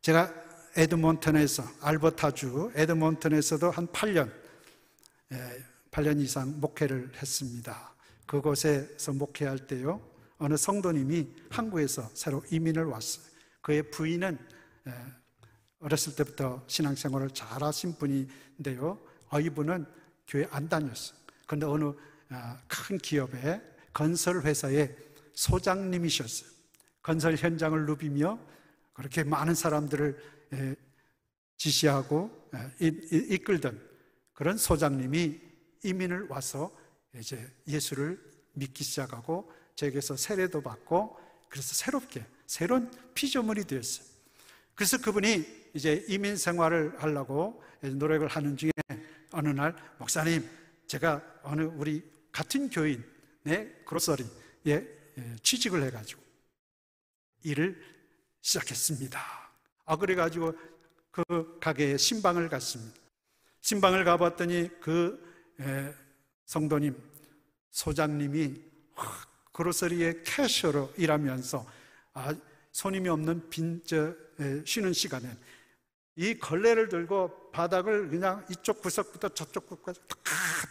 제가 0.00 0.47
에드몬턴에서 0.78 1.64
알버타주 1.80 2.70
에드몬턴에서도 2.76 3.68
한 3.72 3.88
8년 3.88 4.32
8년 5.90 6.20
예, 6.20 6.22
이상 6.22 6.60
목회를 6.60 7.10
했습니다. 7.16 7.92
그곳에서 8.26 9.12
목회할 9.12 9.66
때요 9.66 10.00
어느 10.38 10.56
성도님이 10.56 11.26
한국에서 11.50 12.08
새로 12.14 12.44
이민을 12.52 12.84
왔어요. 12.84 13.24
그의 13.60 13.90
부인은 13.90 14.38
예, 14.86 14.92
어렸을 15.80 16.14
때부터 16.14 16.62
신앙생활을 16.68 17.30
잘하신 17.30 17.96
분인데요. 17.96 19.00
어, 19.30 19.40
이분은 19.40 19.84
교회 20.28 20.46
안 20.52 20.68
다녔어요. 20.68 21.18
그런데 21.48 21.66
어느 21.66 21.92
아, 22.30 22.56
큰 22.68 22.98
기업의 22.98 23.60
건설 23.92 24.42
회사의 24.42 24.96
소장님이셨어요. 25.34 26.48
건설 27.02 27.34
현장을 27.34 27.84
누비며 27.84 28.38
그렇게 28.92 29.24
많은 29.24 29.56
사람들을 29.56 30.16
예, 30.16 30.37
지시하고 31.56 32.50
예, 32.82 32.86
이끌던 32.86 33.80
그런 34.32 34.56
소장님이 34.56 35.40
이민을 35.84 36.28
와서 36.28 36.76
이제 37.14 37.50
예수를 37.66 38.22
믿기 38.52 38.84
시작하고 38.84 39.50
저에게서 39.74 40.16
세례도 40.16 40.62
받고 40.62 41.18
그래서 41.48 41.74
새롭게 41.74 42.24
새로운 42.46 42.90
피조물이 43.14 43.64
되었어요. 43.64 44.06
그래서 44.74 44.98
그분이 44.98 45.70
이제 45.74 46.04
이민 46.08 46.36
생활을 46.36 47.02
하려고 47.02 47.62
노력을 47.80 48.26
하는 48.26 48.56
중에 48.56 48.70
어느 49.32 49.48
날 49.48 49.74
목사님 49.98 50.48
제가 50.86 51.40
어느 51.42 51.62
우리 51.62 52.02
같은 52.32 52.70
교인의 52.70 53.84
그로서리에 53.84 54.28
예, 54.66 55.36
취직을 55.42 55.82
해가지고 55.84 56.22
일을 57.42 57.82
시작했습니다. 58.40 59.47
아 59.88 59.96
그래가지고 59.96 60.52
그 61.10 61.58
가게에 61.60 61.96
신방을 61.96 62.50
갔습니다. 62.50 63.00
신방을 63.62 64.04
가봤더니 64.04 64.68
그 64.80 65.18
성도님 66.44 66.94
소장님이 67.70 68.60
그로서리의 69.52 70.22
캐셔로 70.24 70.92
일하면서 70.98 71.66
아, 72.12 72.34
손님이 72.70 73.08
없는 73.08 73.48
빈 73.48 73.82
저, 73.84 74.14
쉬는 74.66 74.92
시간에 74.92 75.34
이 76.16 76.38
걸레를 76.38 76.90
들고 76.90 77.50
바닥을 77.50 78.10
그냥 78.10 78.44
이쪽 78.50 78.82
구석부터 78.82 79.30
저쪽 79.30 79.68
구석까지 79.68 80.00
다 80.06 80.16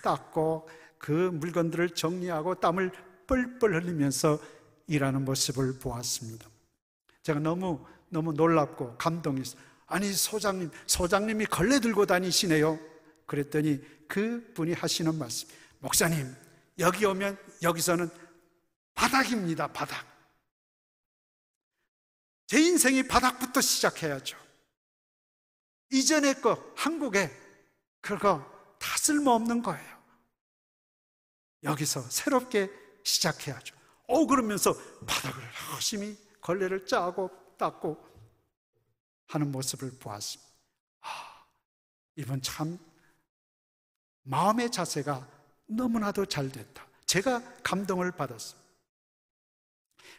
닦고 0.03 0.69
그 0.99 1.11
물건들을 1.11 1.89
정리하고 1.89 2.55
땀을 2.55 2.91
뻘뻘 3.25 3.73
흘리면서 3.73 4.39
일하는 4.85 5.25
모습을 5.25 5.79
보았습니다. 5.79 6.47
제가 7.23 7.39
너무 7.39 7.83
너무 8.09 8.33
놀랍고 8.33 8.97
감동했어요. 8.97 9.61
아니 9.87 10.11
소장님, 10.11 10.71
소장님이 10.85 11.45
걸레 11.45 11.79
들고 11.79 12.05
다니시네요. 12.05 12.79
그랬더니 13.25 13.81
그 14.07 14.51
분이 14.53 14.73
하시는 14.73 15.17
말씀. 15.17 15.47
목사님, 15.79 16.33
여기 16.79 17.05
오면 17.05 17.37
여기서는 17.61 18.09
바닥입니다. 18.93 19.67
바닥. 19.67 20.05
제 22.47 22.59
인생이 22.59 23.07
바닥부터 23.07 23.61
시작해야죠. 23.61 24.37
이전에 25.91 26.35
거 26.35 26.73
한국에 26.75 27.31
그거 28.01 28.39
다 28.79 28.97
쓸모없는 28.97 29.61
거예요. 29.61 29.97
여기서 31.63 32.01
새롭게 32.09 32.69
시작해야죠. 33.03 33.75
오 34.07 34.27
그러면서 34.27 34.73
바닥을 35.05 35.43
열심히 35.73 36.17
걸레를 36.41 36.85
짜고 36.85 37.29
닦고 37.57 37.97
하는 39.27 39.51
모습을 39.51 39.91
보았습니다. 39.99 40.51
아, 41.01 41.07
이분 42.15 42.41
참 42.41 42.77
마음의 44.23 44.71
자세가 44.71 45.27
너무나도 45.67 46.25
잘 46.25 46.49
됐다. 46.49 46.85
제가 47.05 47.41
감동을 47.63 48.11
받았습니다. 48.11 48.67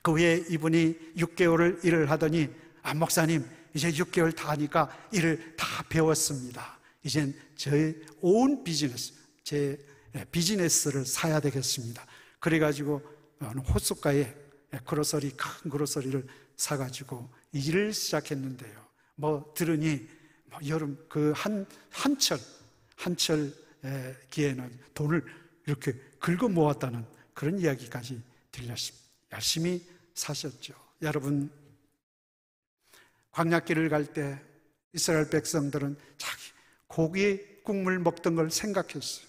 그 0.03 0.13
후에 0.13 0.45
이분이 0.49 1.15
6개월을 1.17 1.85
일을 1.85 2.11
하더니 2.11 2.49
아 2.83 2.95
목사님 2.95 3.49
이제 3.75 3.91
6개월 3.91 4.35
다 4.35 4.51
하니까 4.51 4.89
일을 5.13 5.57
다 5.57 5.83
배웠습니다. 5.89 6.79
이젠 7.03 7.35
저의 7.57 7.97
온 8.21 8.65
비즈니스, 8.65 9.15
제 9.43 9.79
비즈니스를 10.31 11.05
사야 11.07 11.41
되겠습니다. 11.41 12.05
그래가지고 12.41 13.03
호숫가에 13.73 14.35
그로서리 14.85 15.31
큰 15.31 15.71
그로서리를 15.71 16.27
사가지고 16.59 17.29
일을 17.53 17.95
시작했는데요. 17.95 18.87
뭐 19.15 19.53
들으니 19.57 20.07
뭐 20.45 20.61
여름 20.69 20.99
그 21.09 21.33
한 21.33 21.67
한철 21.91 22.39
한철 22.97 23.53
기에는 24.31 24.79
돈을 24.95 25.25
이렇게 25.67 25.93
긁어 26.19 26.49
모았다는 26.49 27.07
그런 27.33 27.59
이야기까지 27.59 28.21
들렸습니다. 28.51 29.07
열심히 29.33 29.87
사셨죠. 30.15 30.75
여러분 31.03 31.51
광야길을 33.31 33.89
갈 33.89 34.13
때 34.13 34.41
이스라엘 34.93 35.31
백성들은 35.31 35.97
자기 36.17 36.43
고기 36.89 37.63
국물 37.63 37.99
먹던 38.01 38.35
걸 38.35 38.51
생각했어요. 38.51 39.27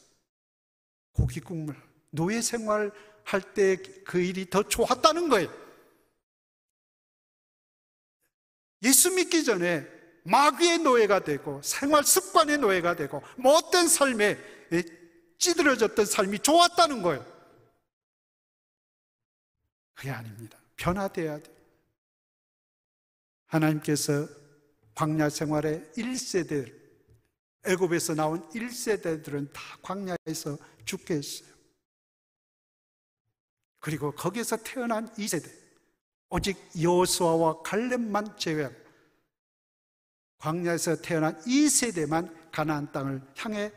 고기 1.14 1.40
국물. 1.42 1.76
노예 2.10 2.42
생활 2.42 2.92
할 3.24 3.54
때 3.54 3.78
그 4.06 4.20
일이 4.20 4.50
더 4.50 4.64
좋았다는 4.64 5.30
거예요. 5.30 5.69
예수 8.84 9.12
믿기 9.12 9.44
전에 9.44 9.88
마귀의 10.24 10.80
노예가 10.80 11.24
되고 11.24 11.62
생활 11.62 12.04
습관의 12.04 12.60
노예가 12.60 12.96
되고 12.96 13.22
못된 13.38 13.88
삶에 13.88 14.38
찌들어졌던 15.38 16.06
삶이 16.06 16.40
좋았다는 16.40 17.02
거예요. 17.02 17.26
그게 19.96 20.12
아닙니다. 20.12 20.58
변화돼야 20.76 21.40
돼. 21.42 21.52
하나님께서 23.48 24.28
광야 24.96 25.30
생활의 25.30 25.92
1세대 25.98 26.78
애굽에서 27.66 28.16
나온 28.16 28.48
1세대들은 28.50 29.52
다 29.52 29.62
광야에서 29.82 30.58
죽게 30.86 31.16
했어요. 31.16 31.50
그리고 33.80 34.12
거기에서 34.12 34.58
태어난 34.58 35.14
2세대 35.16 35.59
오직 36.30 36.58
여호수아와 36.80 37.62
갈렙만 37.62 38.38
제외하고 38.38 38.76
광야에서 40.38 41.02
태어난 41.02 41.40
2세대만 41.42 42.52
가나안 42.52 42.92
땅을 42.92 43.22
향해 43.38 43.72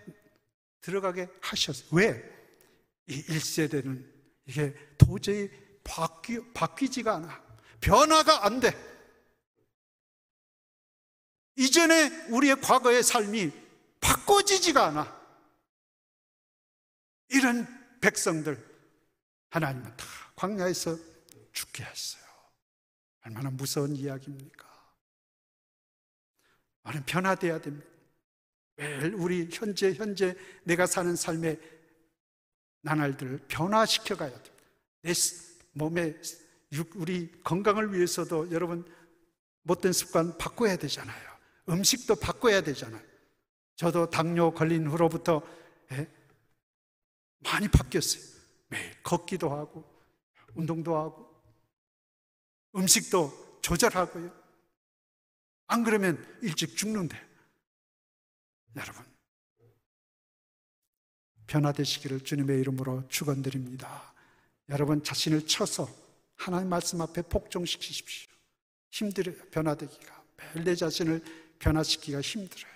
들어가게 0.80 1.28
하셨어요. 1.40 1.88
왜? 1.92 2.32
이 3.06 3.22
1세대는 3.24 4.06
이게 4.46 4.74
도저히 4.96 5.50
바뀌, 5.82 6.40
바뀌지가 6.52 7.16
않아. 7.16 7.42
변화가 7.80 8.44
안 8.46 8.60
돼. 8.60 8.72
이전에 11.56 12.28
우리의 12.28 12.60
과거의 12.60 13.02
삶이 13.02 13.50
바꿔지지가 14.00 14.86
않아. 14.86 15.22
이런 17.28 17.66
백성들 18.00 18.72
하나님은 19.50 19.96
다 19.96 20.06
광야에서 20.36 20.96
죽게 21.52 21.84
했어요. 21.84 22.21
얼마나 23.24 23.50
무서운 23.50 23.94
이야기입니까? 23.96 24.68
나는 26.82 27.04
변화돼야 27.04 27.60
됩니다. 27.60 27.86
매일 28.76 29.14
우리 29.14 29.48
현재 29.52 29.92
현재 29.94 30.36
내가 30.64 30.86
사는 30.86 31.14
삶의 31.14 31.60
나날들을 32.82 33.44
변화시켜 33.48 34.16
가야 34.16 34.30
됩니다. 34.30 34.64
내 35.02 35.12
몸에 35.72 36.20
우리 36.96 37.30
건강을 37.42 37.92
위해서도 37.94 38.50
여러분 38.50 38.84
못된 39.62 39.92
습관 39.92 40.36
바꿔야 40.38 40.76
되잖아요. 40.76 41.32
음식도 41.68 42.16
바꿔야 42.16 42.60
되잖아요. 42.60 43.02
저도 43.76 44.10
당뇨 44.10 44.52
걸린 44.52 44.86
후로부터 44.86 45.42
예? 45.92 46.08
많이 47.40 47.68
바뀌었어요. 47.68 48.22
매일 48.68 49.02
걷기도 49.02 49.50
하고, 49.50 49.84
운동도 50.54 50.96
하고, 50.96 51.31
음식도 52.74 53.60
조절하고요. 53.62 54.32
안 55.68 55.84
그러면 55.84 56.24
일찍 56.42 56.76
죽는데. 56.76 57.16
여러분, 58.76 59.04
변화되시기를 61.46 62.20
주님의 62.20 62.60
이름으로 62.60 63.06
축원드립니다. 63.08 64.14
여러분 64.70 65.02
자신을 65.02 65.46
쳐서 65.46 65.88
하나님 66.34 66.68
말씀 66.70 67.00
앞에 67.00 67.22
복종시키십시오. 67.22 68.32
힘들어요. 68.90 69.36
변화되기가. 69.50 70.24
매일 70.36 70.64
내 70.64 70.74
자신을 70.74 71.22
변화시키기가 71.58 72.20
힘들어요. 72.20 72.72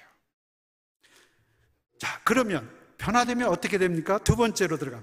자, 1.98 2.20
그러면 2.24 2.70
변화되면 2.98 3.48
어떻게 3.48 3.78
됩니까? 3.78 4.18
두 4.18 4.36
번째로 4.36 4.76
들어갑 4.76 5.02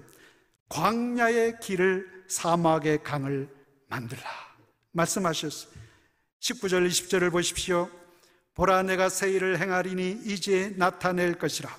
광야의 0.69 1.59
길을 1.59 2.25
사막의 2.29 3.03
강을 3.03 3.49
만들라. 3.87 4.52
말씀하셨어요. 4.93 5.71
19절, 6.39 6.87
20절을 6.87 7.31
보십시오. 7.31 7.89
보라 8.55 8.83
내가 8.83 9.09
새 9.09 9.31
일을 9.31 9.59
행하리니 9.59 10.21
이제 10.25 10.73
나타낼 10.77 11.33
것이라 11.35 11.75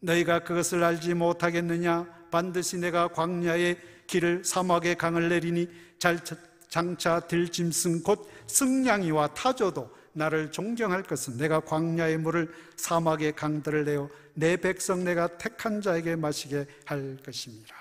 너희가 0.00 0.44
그것을 0.44 0.82
알지 0.84 1.14
못하겠느냐 1.14 2.06
반드시 2.30 2.78
내가 2.78 3.08
광야의 3.08 3.78
길을 4.06 4.44
사막의 4.44 4.96
강을 4.96 5.28
내리니 5.28 5.68
잘 5.98 6.20
장차 6.68 7.20
들짐승 7.20 8.02
곧 8.02 8.30
승냥이와 8.46 9.34
타조도 9.34 9.90
나를 10.12 10.50
존경할 10.52 11.02
것은 11.02 11.36
내가 11.38 11.60
광야의 11.60 12.18
물을 12.18 12.52
사막의 12.76 13.34
강들을 13.34 13.84
내어 13.84 14.08
내 14.34 14.56
백성 14.56 15.04
내가 15.04 15.38
택한 15.38 15.80
자에게 15.80 16.16
마시게 16.16 16.66
할 16.84 17.18
것입니다. 17.24 17.74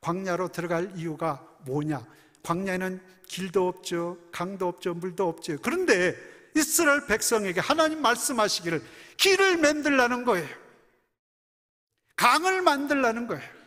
광야로 0.00 0.48
들어갈 0.48 0.92
이유가 0.96 1.46
뭐냐? 1.64 2.04
광야에는 2.42 3.00
길도 3.26 3.68
없죠, 3.68 4.18
강도 4.30 4.68
없죠, 4.68 4.94
물도 4.94 5.28
없죠. 5.28 5.58
그런데 5.62 6.16
이스라엘 6.54 7.06
백성에게 7.06 7.60
하나님 7.60 8.02
말씀하시기를 8.02 8.82
길을 9.16 9.56
만들라는 9.58 10.24
거예요. 10.24 10.48
강을 12.16 12.62
만들라는 12.62 13.26
거예요. 13.26 13.62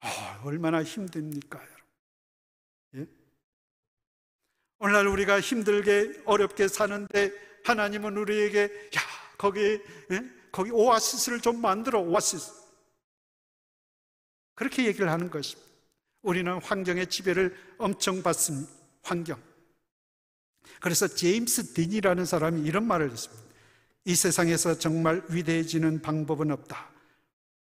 아, 0.00 0.40
얼마나 0.44 0.82
힘듭니까, 0.82 1.58
여러분? 1.58 1.84
예? 2.96 3.06
오늘날 4.78 5.06
우리가 5.08 5.40
힘들게 5.40 6.22
어렵게 6.24 6.68
사는데 6.68 7.32
하나님은 7.64 8.16
우리에게 8.16 8.90
야 8.96 9.00
거기 9.36 9.60
예? 10.10 10.40
거기 10.50 10.70
오아시스를 10.70 11.40
좀 11.40 11.60
만들어 11.60 12.00
오아시스 12.00 12.52
그렇게 14.54 14.86
얘기를 14.86 15.10
하는 15.10 15.30
것입니다. 15.30 15.69
우리는 16.22 16.52
환경의 16.62 17.08
지배를 17.08 17.56
엄청 17.78 18.22
받습니다. 18.22 18.70
환경. 19.02 19.40
그래서 20.80 21.08
제임스 21.08 21.74
딘이라는 21.74 22.24
사람이 22.24 22.62
이런 22.66 22.86
말을 22.86 23.10
했습니다. 23.10 23.42
이 24.04 24.14
세상에서 24.14 24.78
정말 24.78 25.22
위대해지는 25.28 26.02
방법은 26.02 26.50
없다. 26.50 26.90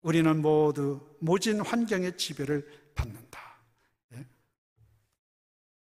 우리는 0.02 0.40
모두 0.40 1.00
모진 1.18 1.60
환경의 1.60 2.16
지배를 2.16 2.66
받는다. 2.94 3.60
예? 4.14 4.26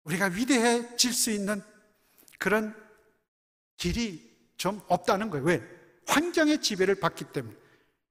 우리가 0.04 0.26
위대해질 0.26 1.12
수 1.12 1.30
있는 1.30 1.62
그런 2.38 2.74
길이 3.76 4.28
좀 4.56 4.80
없다는 4.88 5.30
거예요. 5.30 5.46
왜? 5.46 5.62
환경의 6.06 6.62
지배를 6.62 6.96
받기 6.96 7.26
때문에. 7.32 7.54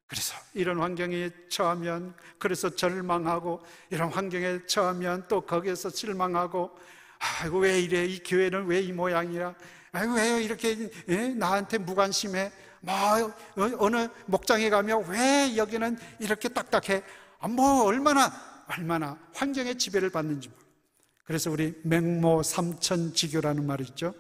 그래서 0.07 0.35
이런 0.53 0.79
환경에 0.79 1.29
처하면 1.49 2.15
그래서 2.39 2.69
절망하고 2.73 3.61
이런 3.89 4.09
환경에 4.09 4.65
처하면 4.65 5.25
또 5.27 5.41
거기에서 5.41 5.89
실망하고 5.89 6.71
아이고 7.19 7.59
왜 7.59 7.81
이래? 7.81 8.05
이 8.05 8.19
교회는 8.23 8.65
왜 8.67 8.81
이 8.81 8.93
모양이야? 8.93 9.53
아이고 9.91 10.13
왜 10.13 10.41
이렇게 10.43 10.89
예? 11.09 11.27
나한테 11.29 11.77
무관심해? 11.79 12.51
뭐 12.81 12.93
어, 12.95 13.33
어느 13.79 14.07
목장에 14.27 14.69
가면 14.69 15.09
왜 15.09 15.57
여기는 15.57 15.97
이렇게 16.19 16.47
딱딱해? 16.49 17.03
아, 17.39 17.47
뭐 17.47 17.83
얼마나 17.83 18.31
얼마나 18.67 19.17
환경의 19.33 19.77
지배를 19.77 20.09
받는지 20.09 20.49
그래서 21.25 21.51
우리 21.51 21.73
맹모 21.83 22.43
삼천지교라는 22.43 23.65
말이 23.65 23.83
있죠 23.89 24.13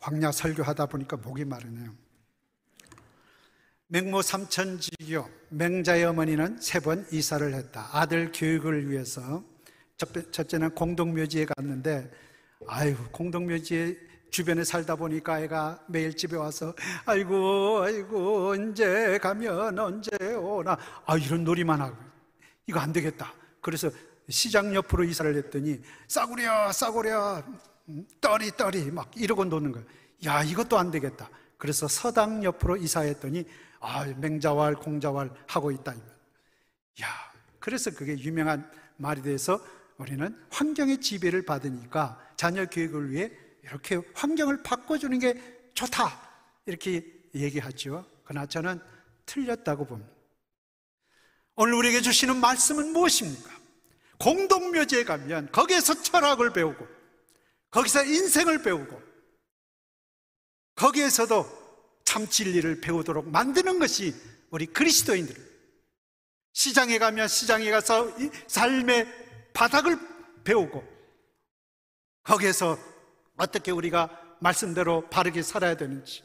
광야 0.00 0.32
설교하다 0.32 0.86
보니까 0.86 1.16
목이 1.16 1.44
마르네요. 1.44 1.92
맹모 3.88 4.22
삼천지교 4.22 5.28
맹자의 5.50 6.04
어머니는 6.04 6.60
세 6.60 6.80
번 6.80 7.06
이사를 7.10 7.52
했다. 7.54 7.88
아들 7.92 8.30
교육을 8.32 8.88
위해서 8.90 9.44
첫째는 10.32 10.74
공동묘지에 10.74 11.46
갔는데 11.46 12.10
아이고 12.66 13.04
공동묘지에 13.10 13.96
주변에 14.30 14.62
살다 14.64 14.94
보니까 14.96 15.40
애가 15.40 15.84
매일 15.88 16.16
집에 16.16 16.36
와서 16.36 16.72
아이고 17.04 17.82
아이고 17.82 18.50
언제 18.50 19.18
가면 19.18 19.78
언제 19.78 20.10
오나 20.36 20.78
아 21.04 21.16
이런 21.18 21.42
놀이만 21.44 21.80
하고 21.80 21.96
이거 22.66 22.78
안 22.80 22.92
되겠다. 22.92 23.34
그래서 23.60 23.90
시장 24.28 24.72
옆으로 24.74 25.02
이사를 25.04 25.34
했더니 25.36 25.80
싸구려 26.06 26.70
싸구려 26.72 27.42
떨이 28.20 28.50
떨이 28.56 28.90
막 28.90 29.10
이러고 29.16 29.44
노는 29.44 29.72
거예요. 29.72 29.86
야, 30.26 30.42
이것도 30.42 30.78
안 30.78 30.90
되겠다. 30.90 31.30
그래서 31.56 31.88
서당 31.88 32.44
옆으로 32.44 32.76
이사했더니 32.76 33.44
아, 33.80 34.04
맹자왈 34.04 34.76
공자왈 34.76 35.30
하고 35.46 35.70
있다. 35.70 35.94
야, 35.94 37.06
그래서 37.58 37.90
그게 37.90 38.18
유명한 38.18 38.70
말이 38.96 39.22
돼서 39.22 39.60
우리는 39.96 40.36
환경의 40.50 41.00
지배를 41.00 41.44
받으니까 41.44 42.18
자녀 42.36 42.66
교육을 42.66 43.10
위해 43.10 43.30
이렇게 43.62 44.00
환경을 44.14 44.62
바꿔주는 44.62 45.18
게 45.18 45.70
좋다. 45.74 46.30
이렇게 46.66 47.04
얘기하죠. 47.34 48.04
그러나 48.24 48.46
저는 48.46 48.80
틀렸다고 49.26 49.86
봅니다. 49.86 50.10
오늘 51.56 51.74
우리에게 51.74 52.00
주시는 52.00 52.36
말씀은 52.36 52.92
무엇입니까? 52.92 53.50
공동묘지에 54.18 55.04
가면 55.04 55.50
거기에서 55.52 56.00
철학을 56.02 56.52
배우고 56.52 56.86
거기서 57.70 58.04
인생을 58.04 58.62
배우고 58.62 59.00
거기에서도 60.74 61.60
참 62.04 62.28
진리를 62.28 62.80
배우도록 62.80 63.28
만드는 63.28 63.78
것이 63.78 64.14
우리 64.50 64.66
그리스도인들. 64.66 65.50
시장에 66.52 66.98
가면 66.98 67.28
시장에 67.28 67.70
가서 67.70 68.12
삶의 68.48 69.52
바닥을 69.52 69.98
배우고 70.42 70.82
거기에서 72.24 72.76
어떻게 73.36 73.70
우리가 73.70 74.36
말씀대로 74.40 75.08
바르게 75.08 75.42
살아야 75.42 75.76
되는지. 75.76 76.24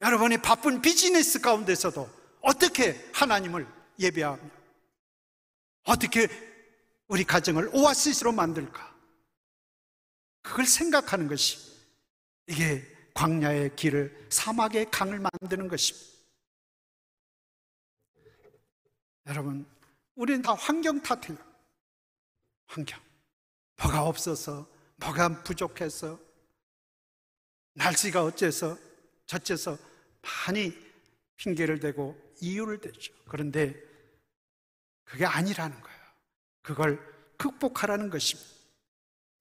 여러분이 0.00 0.38
바쁜 0.38 0.80
비즈니스 0.80 1.40
가운데서도 1.40 2.08
어떻게 2.42 3.10
하나님을 3.12 3.66
예배하며 3.98 4.42
어떻게 5.84 6.28
우리 7.08 7.24
가정을 7.24 7.70
오아시스로 7.72 8.32
만들까? 8.32 8.93
그걸 10.44 10.66
생각하는 10.66 11.26
것이 11.26 11.58
이게 12.46 12.86
광야의 13.14 13.74
길을 13.76 14.26
사막의 14.28 14.90
강을 14.90 15.18
만드는 15.18 15.68
것입니다. 15.68 16.14
여러분, 19.26 19.66
우리는 20.14 20.42
다 20.42 20.52
환경 20.52 21.02
탓해요. 21.02 21.38
환경. 22.66 23.00
뭐가 23.76 24.04
없어서, 24.04 24.68
뭐가 24.96 25.42
부족해서, 25.42 26.20
날씨가 27.72 28.22
어째서, 28.22 28.76
저째서 29.26 29.78
많이 30.20 30.72
핑계를 31.36 31.80
대고 31.80 32.20
이유를 32.42 32.82
대죠. 32.82 33.14
그런데 33.26 33.74
그게 35.04 35.24
아니라는 35.24 35.80
거예요. 35.80 36.00
그걸 36.60 37.34
극복하라는 37.38 38.10
것입니다. 38.10 38.63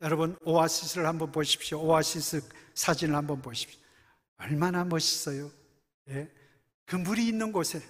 여러분 0.04 0.38
오아시스를 0.42 1.08
한번 1.08 1.32
보십시오. 1.32 1.82
오아시스 1.82 2.42
사진을 2.76 3.16
한번 3.16 3.42
보십시오. 3.42 3.80
얼마나 4.38 4.84
멋있어요. 4.84 5.50
예? 6.10 6.30
그 6.86 6.98
물이 6.98 7.26
있는 7.26 7.54
곳에 7.54 7.82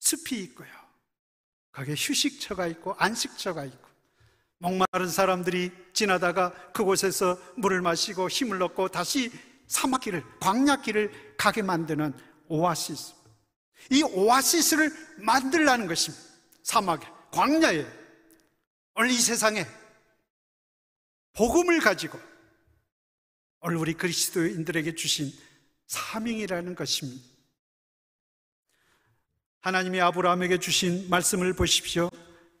숲이 0.00 0.42
있고요. 0.44 0.68
거기에 1.72 1.94
휴식처가 1.94 2.66
있고 2.68 2.94
안식처가 2.94 3.66
있고 3.66 3.86
목마른 4.56 5.10
사람들이 5.10 5.70
지나다가 5.92 6.54
그곳에서 6.72 7.38
물을 7.56 7.82
마시고 7.82 8.30
힘을 8.30 8.62
얻고 8.62 8.88
다시 8.88 9.30
사막길을 9.66 10.24
광야길을 10.40 11.34
가게 11.36 11.60
만드는 11.60 12.14
오아시스. 12.48 13.12
이 13.90 14.02
오아시스를 14.02 14.90
만들라는 15.18 15.86
것입니다. 15.86 16.24
사막에 16.62 17.06
광야에 17.30 17.84
오늘 18.94 19.10
이 19.10 19.20
세상에 19.20 19.66
복음을 21.36 21.80
가지고 21.80 22.18
오늘 23.60 23.76
우리 23.76 23.92
그리스도인들에게 23.94 24.94
주신 24.94 25.30
사명이라는 25.86 26.74
것입니다. 26.74 27.22
하나님이 29.60 30.00
아브라함에게 30.00 30.58
주신 30.58 31.10
말씀을 31.10 31.52
보십시오. 31.52 32.08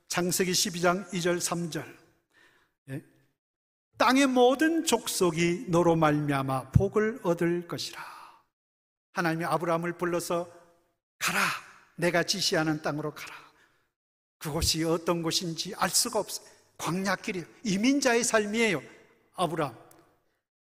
창세기 0.08 0.52
12장 0.52 1.08
2절 1.10 1.38
3절. 1.38 1.96
예? 2.90 3.04
땅의 3.96 4.26
모든 4.26 4.84
족속이 4.84 5.66
너로 5.68 5.96
말미암아 5.96 6.72
복을 6.72 7.20
얻을 7.22 7.68
것이라. 7.68 7.98
하나님이 9.12 9.44
아브라함을 9.46 9.96
불러서 9.96 10.52
가라. 11.18 11.40
내가 11.96 12.24
지시하는 12.24 12.82
땅으로 12.82 13.14
가라. 13.14 13.34
그곳이 14.38 14.84
어떤 14.84 15.22
곳인지 15.22 15.74
알 15.76 15.88
수가 15.88 16.18
없어요. 16.18 16.55
광야길이에요. 16.78 17.46
이민자의 17.64 18.24
삶이에요. 18.24 18.82
아브라함. 19.34 19.76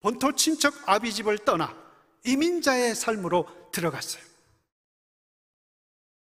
본토 0.00 0.34
친척 0.34 0.74
아비 0.88 1.12
집을 1.12 1.38
떠나 1.38 1.76
이민자의 2.24 2.94
삶으로 2.94 3.46
들어갔어요. 3.72 4.22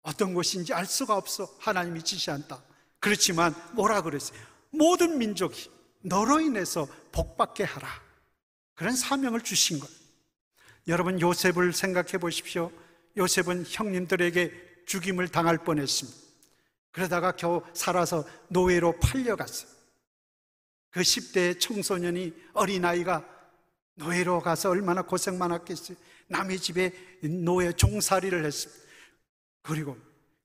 어떤 0.02 0.34
곳인지 0.34 0.74
알 0.74 0.86
수가 0.86 1.18
없어. 1.18 1.50
하나님이 1.60 2.04
지시한다. 2.04 2.62
그렇지만 3.00 3.54
뭐라 3.74 4.02
그랬어요? 4.02 4.40
모든 4.70 5.18
민족이 5.18 5.70
너로 6.02 6.40
인해서 6.40 6.88
복받게 7.12 7.64
하라. 7.64 7.88
그런 8.76 8.96
사명을 8.96 9.42
주신 9.42 9.80
것. 9.80 9.90
여러분 10.88 11.20
요셉을 11.20 11.74
생각해 11.74 12.20
보십시오. 12.20 12.72
요셉은 13.18 13.66
형님들에게 13.68 14.84
죽임을 14.86 15.30
당할 15.30 15.58
뻔했습니다. 15.58 16.25
그러다가 16.96 17.34
겨우 17.34 17.62
살아서 17.74 18.24
노예로 18.48 18.98
팔려갔어요. 19.02 19.70
그 20.92 21.02
10대 21.02 21.60
청소년이 21.60 22.34
어린아이가 22.54 23.22
노예로 23.96 24.40
가서 24.42 24.70
얼마나 24.70 25.02
고생 25.02 25.38
많았겠어요. 25.38 25.98
남의 26.28 26.58
집에 26.58 26.94
노예 27.22 27.74
종살이를 27.74 28.46
했습니다. 28.46 28.82
그리고 29.62 29.98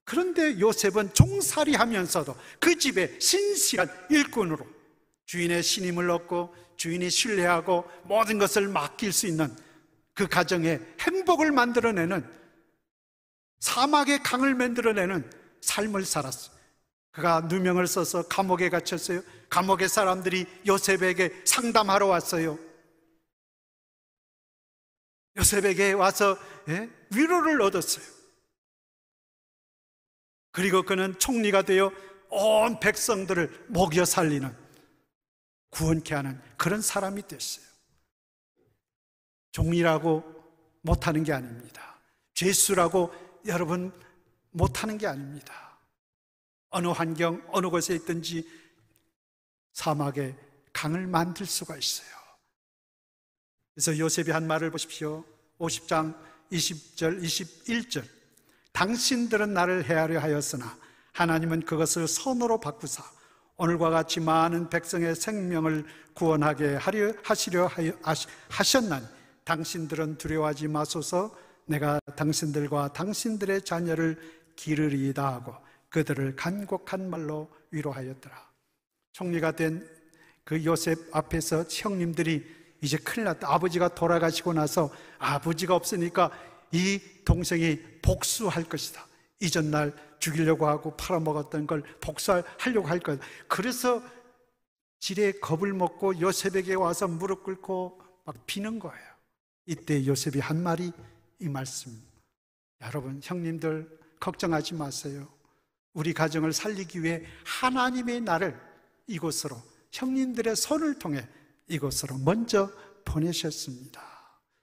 그런데 0.02 0.58
요셉은 0.58 1.14
종살이 1.14 1.76
하면서도 1.76 2.36
그 2.58 2.76
집에 2.76 3.16
신실한 3.20 3.88
일꾼으로 4.10 4.66
주인의 5.26 5.62
신임을 5.62 6.10
얻고 6.10 6.52
주인이 6.76 7.10
신뢰하고 7.10 7.88
모든 8.02 8.38
것을 8.38 8.66
맡길 8.66 9.12
수 9.12 9.28
있는 9.28 9.56
그 10.14 10.26
가정에 10.26 10.80
행복을 10.98 11.52
만들어내는 11.52 12.28
사막의 13.60 14.24
강을 14.24 14.56
만들어내는 14.56 15.39
삶을 15.60 16.04
살았어요. 16.04 16.58
그가 17.12 17.40
누명을 17.40 17.86
써서 17.86 18.22
감옥에 18.28 18.68
갇혔어요. 18.70 19.22
감옥의 19.48 19.88
사람들이 19.88 20.46
요셉에게 20.66 21.42
상담하러 21.44 22.06
왔어요. 22.06 22.58
요셉에게 25.36 25.92
와서 25.92 26.38
예? 26.68 26.88
위로를 27.14 27.60
얻었어요. 27.62 28.04
그리고 30.52 30.82
그는 30.82 31.18
총리가 31.18 31.62
되어 31.62 31.92
온 32.28 32.78
백성들을 32.80 33.66
먹여 33.68 34.04
살리는 34.04 34.54
구원케 35.70 36.14
하는 36.14 36.40
그런 36.56 36.82
사람이 36.82 37.26
됐어요. 37.26 37.64
종이라고 39.52 40.24
못하는 40.82 41.24
게 41.24 41.32
아닙니다. 41.32 41.98
죄수라고 42.34 43.12
여러분 43.46 43.92
못하는 44.50 44.98
게 44.98 45.06
아닙니다. 45.06 45.78
어느 46.70 46.88
환경, 46.88 47.42
어느 47.48 47.68
곳에 47.68 47.94
있든지 47.96 48.48
사막에 49.72 50.36
강을 50.72 51.06
만들 51.06 51.46
수가 51.46 51.76
있어요. 51.76 52.08
그래서 53.74 53.98
요셉이 53.98 54.30
한 54.30 54.46
말을 54.46 54.70
보십시오. 54.70 55.24
50장 55.58 56.14
20절, 56.52 57.22
21절. 57.22 58.04
당신들은 58.72 59.52
나를 59.52 59.84
헤아려 59.84 60.20
하였으나 60.20 60.76
하나님은 61.12 61.62
그것을 61.62 62.06
선으로 62.06 62.60
바꾸사 62.60 63.02
오늘과 63.56 63.90
같이 63.90 64.20
많은 64.20 64.70
백성의 64.70 65.14
생명을 65.16 65.84
구원하게 66.14 66.76
하려 66.76 67.12
하시려 67.22 67.68
하셨나니 68.48 69.06
당신들은 69.44 70.18
두려워하지 70.18 70.68
마소서 70.68 71.36
내가 71.66 72.00
당신들과 72.16 72.92
당신들의 72.92 73.62
자녀를 73.62 74.39
기르리이다 74.60 75.26
하고 75.26 75.54
그들을 75.88 76.36
간곡한 76.36 77.08
말로 77.08 77.50
위로하였더라. 77.70 78.50
총리가 79.12 79.52
된 79.52 80.00
그 80.50 80.64
요셉 80.64 80.98
앞에서 81.12 81.64
형님들이 81.70 82.44
이제 82.80 82.96
큰일 82.96 83.26
났다. 83.26 83.52
아버지가 83.54 83.94
돌아가시고 83.94 84.52
나서 84.52 84.92
아버지가 85.18 85.76
없으니까 85.76 86.32
이 86.72 87.00
동생이 87.24 87.78
복수할 88.02 88.64
것이다. 88.64 89.06
이전 89.38 89.70
날 89.70 89.94
죽이려고 90.18 90.66
하고 90.66 90.96
팔아먹었던 90.96 91.68
걸 91.68 91.84
복수하려고 92.00 92.88
할 92.88 92.98
것. 92.98 93.20
그래서 93.46 94.02
지레 94.98 95.34
겁을 95.34 95.72
먹고 95.72 96.20
요셉에게 96.20 96.74
와서 96.74 97.06
무릎 97.06 97.44
꿇고 97.44 98.02
막 98.24 98.34
비는 98.46 98.80
거예요. 98.80 99.06
이때 99.66 100.04
요셉이 100.04 100.40
한 100.40 100.60
말이 100.64 100.90
이 101.38 101.48
말씀. 101.48 101.92
여러분, 102.82 103.20
형님들 103.22 103.99
걱정하지 104.20 104.74
마세요. 104.74 105.28
우리 105.92 106.12
가정을 106.12 106.52
살리기 106.52 107.02
위해 107.02 107.24
하나님의 107.44 108.20
나를 108.20 108.60
이곳으로 109.06 109.60
형님들의 109.90 110.54
손을 110.54 110.98
통해 110.98 111.26
이곳으로 111.66 112.18
먼저 112.18 112.70
보내셨습니다. 113.04 114.00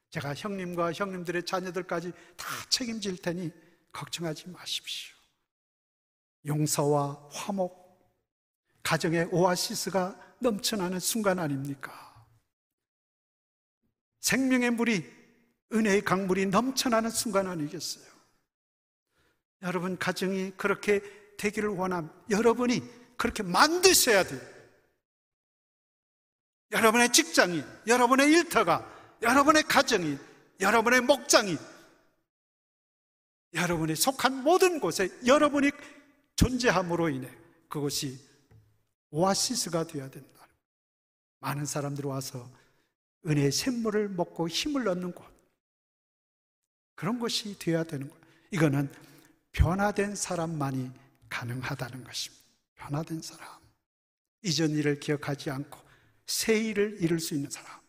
제가 0.10 0.34
형님과 0.36 0.94
형님들의 0.94 1.46
자녀들까지 1.46 2.14
다 2.38 2.48
책임질 2.70 3.18
테니 3.18 3.52
걱정하지 3.92 4.50
마십시오. 4.50 5.16
용서와 6.46 7.28
화목, 7.32 7.88
가정의 8.84 9.26
오아시스가 9.32 10.18
넘쳐나는 10.40 11.00
순간 11.00 11.40
아닙니까? 11.40 12.26
생명의 14.22 14.72
물이 14.72 15.06
은혜의 15.74 16.04
강물이 16.04 16.46
넘쳐나는 16.48 17.10
순간 17.10 17.48
아니겠어요? 17.48 18.17
여러분 19.62 19.98
가정이 19.98 20.52
그렇게 20.58 21.02
되기를 21.38 21.70
원함. 21.70 22.10
여러분이 22.30 22.82
그렇게 23.18 23.44
만드셔야 23.44 24.24
돼요. 24.24 24.42
여러분의 26.72 27.12
직장이, 27.14 27.64
여러분의 27.88 28.32
일터가, 28.32 29.18
여러분의 29.22 29.64
가정이, 29.64 30.18
여러분의 30.60 31.02
목장이, 31.02 31.58
여러분이 33.54 33.96
속한 33.96 34.44
모든 34.44 34.80
곳에 34.80 35.10
여러분이 35.26 35.72
존재함으로 36.36 37.10
인해 37.10 37.32
그것이 37.70 38.20
오아시스가 39.10 39.88
되어야 39.88 40.10
된다. 40.10 40.48
많은 41.40 41.66
사람들이 41.66 42.08
와서 42.08 42.50
은혜의 43.26 43.52
샘물을 43.52 44.10
먹고 44.10 44.48
힘을 44.48 44.88
얻는 44.88 45.14
곳. 45.14 45.26
그런 46.96 47.20
것이 47.20 47.58
되어야 47.58 47.84
되는 47.84 48.10
거예요. 48.10 48.24
이거는 48.52 48.92
변화된 49.58 50.16
사람만이 50.16 50.92
가능하다는 51.30 52.04
것입니다. 52.04 52.46
변화된 52.76 53.24
사람. 53.24 53.48
이전 54.44 54.70
일을 54.70 55.00
기억하지 55.00 55.50
않고 55.50 55.80
새 56.28 56.60
일을 56.64 56.98
이룰 57.02 57.20
수 57.20 57.34
있는 57.34 57.50
사람. 57.50 57.82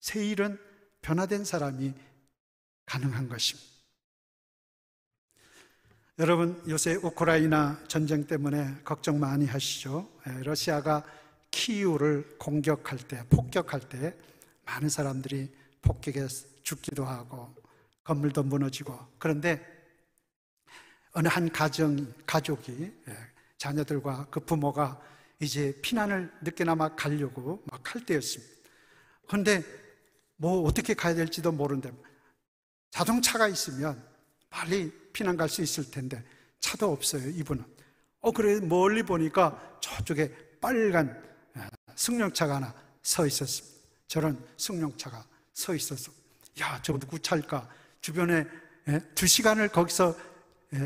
새 0.00 0.26
일은 0.26 0.58
변화된 1.00 1.46
사람이 1.46 1.94
가능한 2.84 3.30
것입니다. 3.30 3.66
여러분, 6.18 6.62
요새 6.68 6.96
우크라이나 6.96 7.82
전쟁 7.88 8.26
때문에 8.26 8.82
걱정 8.84 9.18
많이 9.18 9.46
하시죠? 9.46 10.08
예, 10.28 10.42
러시아가 10.42 11.02
키우를 11.50 12.36
공격할 12.38 12.98
때, 13.08 13.24
폭격할 13.30 13.88
때 13.88 14.14
많은 14.66 14.90
사람들이 14.90 15.50
폭격에 15.80 16.26
죽기도 16.62 17.06
하고 17.06 17.54
건물도 18.04 18.42
무너지고 18.42 18.98
그런데 19.18 19.73
어느 21.14 21.28
한 21.28 21.50
가정 21.50 22.12
가족이 22.26 22.92
예, 23.08 23.16
자녀들과 23.56 24.26
그 24.30 24.40
부모가 24.40 25.00
이제 25.40 25.76
피난을 25.82 26.30
늦게나마 26.42 26.94
가려고 26.94 27.62
막 27.66 27.94
할 27.94 28.04
때였습니다. 28.04 28.52
그런데 29.28 29.62
뭐 30.36 30.62
어떻게 30.66 30.94
가야 30.94 31.14
될지도 31.14 31.52
모르는데 31.52 31.92
자동차가 32.90 33.46
있으면 33.48 34.02
빨리 34.50 34.92
피난 35.12 35.36
갈 35.36 35.48
수 35.48 35.62
있을 35.62 35.90
텐데 35.90 36.22
차도 36.60 36.90
없어요 36.92 37.28
이분은. 37.28 37.64
어 38.20 38.32
그래 38.32 38.58
멀리 38.60 39.02
보니까 39.02 39.78
저쪽에 39.80 40.34
빨간 40.60 41.22
예, 41.56 41.62
승용차가 41.94 42.56
하나 42.56 42.74
서 43.02 43.26
있었습니다. 43.26 43.78
저런 44.08 44.44
승용차가 44.56 45.24
서 45.52 45.74
있어서 45.74 46.10
야, 46.60 46.80
저거 46.82 46.98
누구 46.98 47.18
차일까? 47.20 47.68
주변에 48.00 48.46
예? 48.88 49.00
두 49.14 49.26
시간을 49.26 49.68
거기서 49.68 50.16
예, 50.18 50.33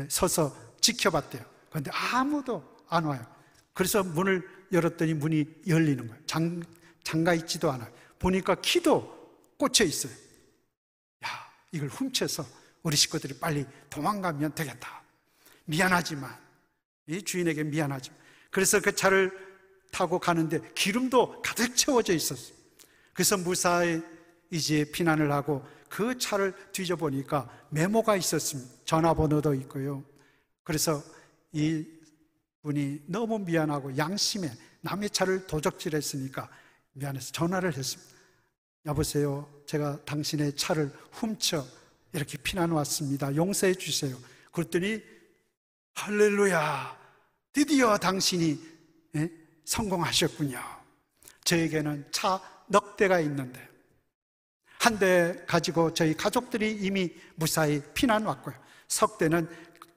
서서 0.09 0.55
지켜봤대요. 0.81 1.43
그런데 1.69 1.91
아무도 1.93 2.77
안 2.87 3.05
와요. 3.05 3.25
그래서 3.73 4.03
문을 4.03 4.47
열었더니 4.71 5.13
문이 5.13 5.45
열리는 5.67 6.07
거예요. 6.07 6.21
장, 6.25 6.61
장가 7.03 7.33
있지도 7.35 7.71
않아요. 7.71 7.91
보니까 8.19 8.55
키도 8.55 9.17
꽂혀 9.57 9.83
있어요. 9.83 10.13
야, 11.25 11.29
이걸 11.71 11.89
훔쳐서 11.89 12.45
우리 12.83 12.95
식구들이 12.95 13.39
빨리 13.39 13.65
도망가면 13.89 14.55
되겠다. 14.55 15.01
미안하지만, 15.65 16.35
이 17.07 17.21
주인에게 17.21 17.63
미안하지만. 17.63 18.19
그래서 18.51 18.79
그 18.79 18.95
차를 18.95 19.31
타고 19.91 20.19
가는데 20.19 20.59
기름도 20.75 21.41
가득 21.41 21.75
채워져 21.75 22.13
있었어요. 22.13 22.55
그래서 23.13 23.37
무사히 23.37 24.01
이제 24.51 24.85
피난을 24.91 25.31
하고 25.31 25.65
그 25.89 26.17
차를 26.17 26.53
뒤져보니까 26.71 27.49
메모가 27.69 28.15
있었습니다. 28.17 28.71
전화번호도 28.85 29.53
있고요. 29.55 30.03
그래서 30.63 31.03
이 31.51 31.85
분이 32.61 33.03
너무 33.07 33.39
미안하고 33.39 33.97
양심에 33.97 34.51
남의 34.81 35.09
차를 35.09 35.47
도적질했으니까 35.47 36.49
미안해서 36.93 37.31
전화를 37.31 37.75
했습니다. 37.75 38.13
여보세요. 38.85 39.49
제가 39.65 40.03
당신의 40.05 40.55
차를 40.55 40.91
훔쳐 41.11 41.65
이렇게 42.13 42.37
피난 42.37 42.71
왔습니다. 42.71 43.35
용서해 43.35 43.73
주세요. 43.73 44.17
그랬더니 44.51 45.01
할렐루야 45.95 46.97
드디어 47.51 47.97
당신이 47.97 48.59
예? 49.15 49.31
성공하셨군요. 49.65 50.59
저에게는 51.43 52.07
차 52.11 52.39
넉 52.69 52.95
대가 52.97 53.19
있는데 53.19 53.67
한 54.79 54.97
대 54.97 55.43
가지고 55.45 55.93
저희 55.93 56.15
가족들이 56.15 56.71
이미 56.81 57.11
무사히 57.35 57.81
피난 57.93 58.25
왔고요. 58.25 58.55
석 58.87 59.17
대는 59.17 59.47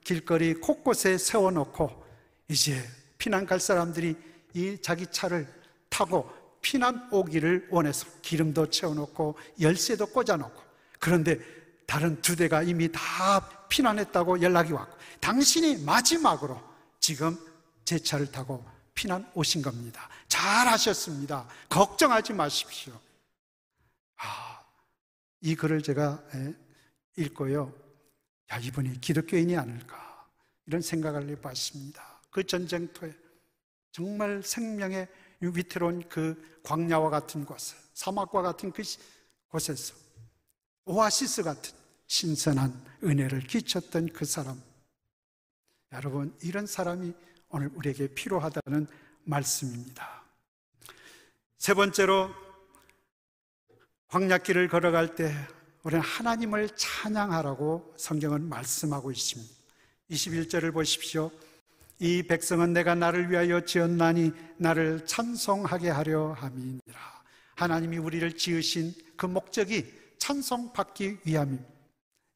길거리 0.03 0.53
곳곳에 0.53 1.17
세워놓고 1.17 2.05
이제 2.49 2.85
피난 3.17 3.45
갈 3.45 3.59
사람들이 3.59 4.15
이 4.53 4.77
자기 4.81 5.07
차를 5.07 5.47
타고 5.89 6.29
피난 6.61 7.07
오기를 7.11 7.69
원해서 7.71 8.05
기름도 8.21 8.69
채워놓고 8.69 9.37
열쇠도 9.61 10.07
꽂아놓고 10.07 10.61
그런데 10.99 11.39
다른 11.87 12.21
두 12.21 12.35
대가 12.35 12.61
이미 12.61 12.91
다 12.91 13.39
피난했다고 13.69 14.41
연락이 14.41 14.73
왔고 14.73 14.97
당신이 15.21 15.83
마지막으로 15.85 16.61
지금 16.99 17.37
제 17.85 17.97
차를 17.97 18.31
타고 18.31 18.63
피난 18.93 19.29
오신 19.33 19.61
겁니다. 19.61 20.09
잘 20.27 20.67
하셨습니다. 20.67 21.47
걱정하지 21.69 22.33
마십시오. 22.33 22.93
아, 24.17 24.52
이 25.43 25.55
글을 25.55 25.83
제가 25.83 26.23
예, 26.35 26.55
읽고요. 27.17 27.73
야, 28.51 28.57
이분이 28.59 29.01
기독교인이 29.01 29.57
아닐까. 29.57 30.25
이런 30.65 30.81
생각을 30.81 31.27
해봤습니다. 31.29 32.21
그 32.29 32.45
전쟁터에 32.45 33.13
정말 33.91 34.41
생명의 34.41 35.09
위태로운 35.41 36.07
그 36.07 36.61
광야와 36.63 37.09
같은 37.09 37.43
곳, 37.43 37.59
사막과 37.93 38.41
같은 38.41 38.71
그 38.71 38.83
곳에서 39.49 39.95
오아시스 40.85 41.43
같은 41.43 41.73
신선한 42.07 42.73
은혜를 43.03 43.41
끼쳤던 43.41 44.13
그 44.13 44.23
사람. 44.23 44.61
여러분, 45.91 46.33
이런 46.41 46.65
사람이 46.65 47.13
오늘 47.49 47.69
우리에게 47.75 48.07
필요하다는 48.13 48.87
말씀입니다. 49.25 50.23
세 51.57 51.73
번째로 51.73 52.33
광야길을 54.13 54.67
걸어갈 54.67 55.15
때 55.15 55.33
우리는 55.81 56.03
하나님을 56.03 56.69
찬양하라고 56.75 57.95
성경은 57.97 58.47
말씀하고 58.47 59.11
있습니다. 59.11 59.51
21절을 60.11 60.71
보십시오. 60.71 61.31
이 61.97 62.21
백성은 62.21 62.73
내가 62.73 62.93
나를 62.93 63.31
위하여 63.31 63.61
지었나니 63.61 64.31
나를 64.57 65.07
찬송하게 65.07 65.89
하려 65.89 66.33
함이니라. 66.33 67.23
하나님이 67.55 67.97
우리를 67.97 68.33
지으신 68.33 68.93
그 69.17 69.25
목적이 69.25 69.91
찬송받기 70.19 71.21
위함입니다. 71.25 71.67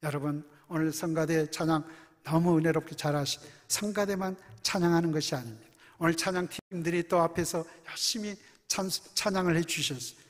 여러분, 0.02 0.44
오늘 0.66 0.92
성가대 0.92 1.52
찬양 1.52 1.84
너무 2.24 2.58
은혜롭게 2.58 2.96
잘하시 2.96 3.38
성가대만 3.68 4.36
찬양하는 4.62 5.12
것이 5.12 5.32
아닙니다. 5.36 5.70
오늘 6.00 6.16
찬양 6.16 6.48
팀들이 6.70 7.06
또 7.06 7.20
앞에서 7.20 7.64
열심히 7.88 8.34
찬, 8.66 8.90
찬양을 9.14 9.56
해 9.56 9.62
주셨어요. 9.62 10.27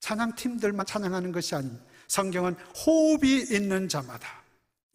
찬양팀들만 0.00 0.86
찬양하는 0.86 1.32
것이 1.32 1.54
아닙니다. 1.54 1.84
성경은 2.08 2.54
호흡이 2.54 3.46
있는 3.50 3.88
자마다 3.88 4.42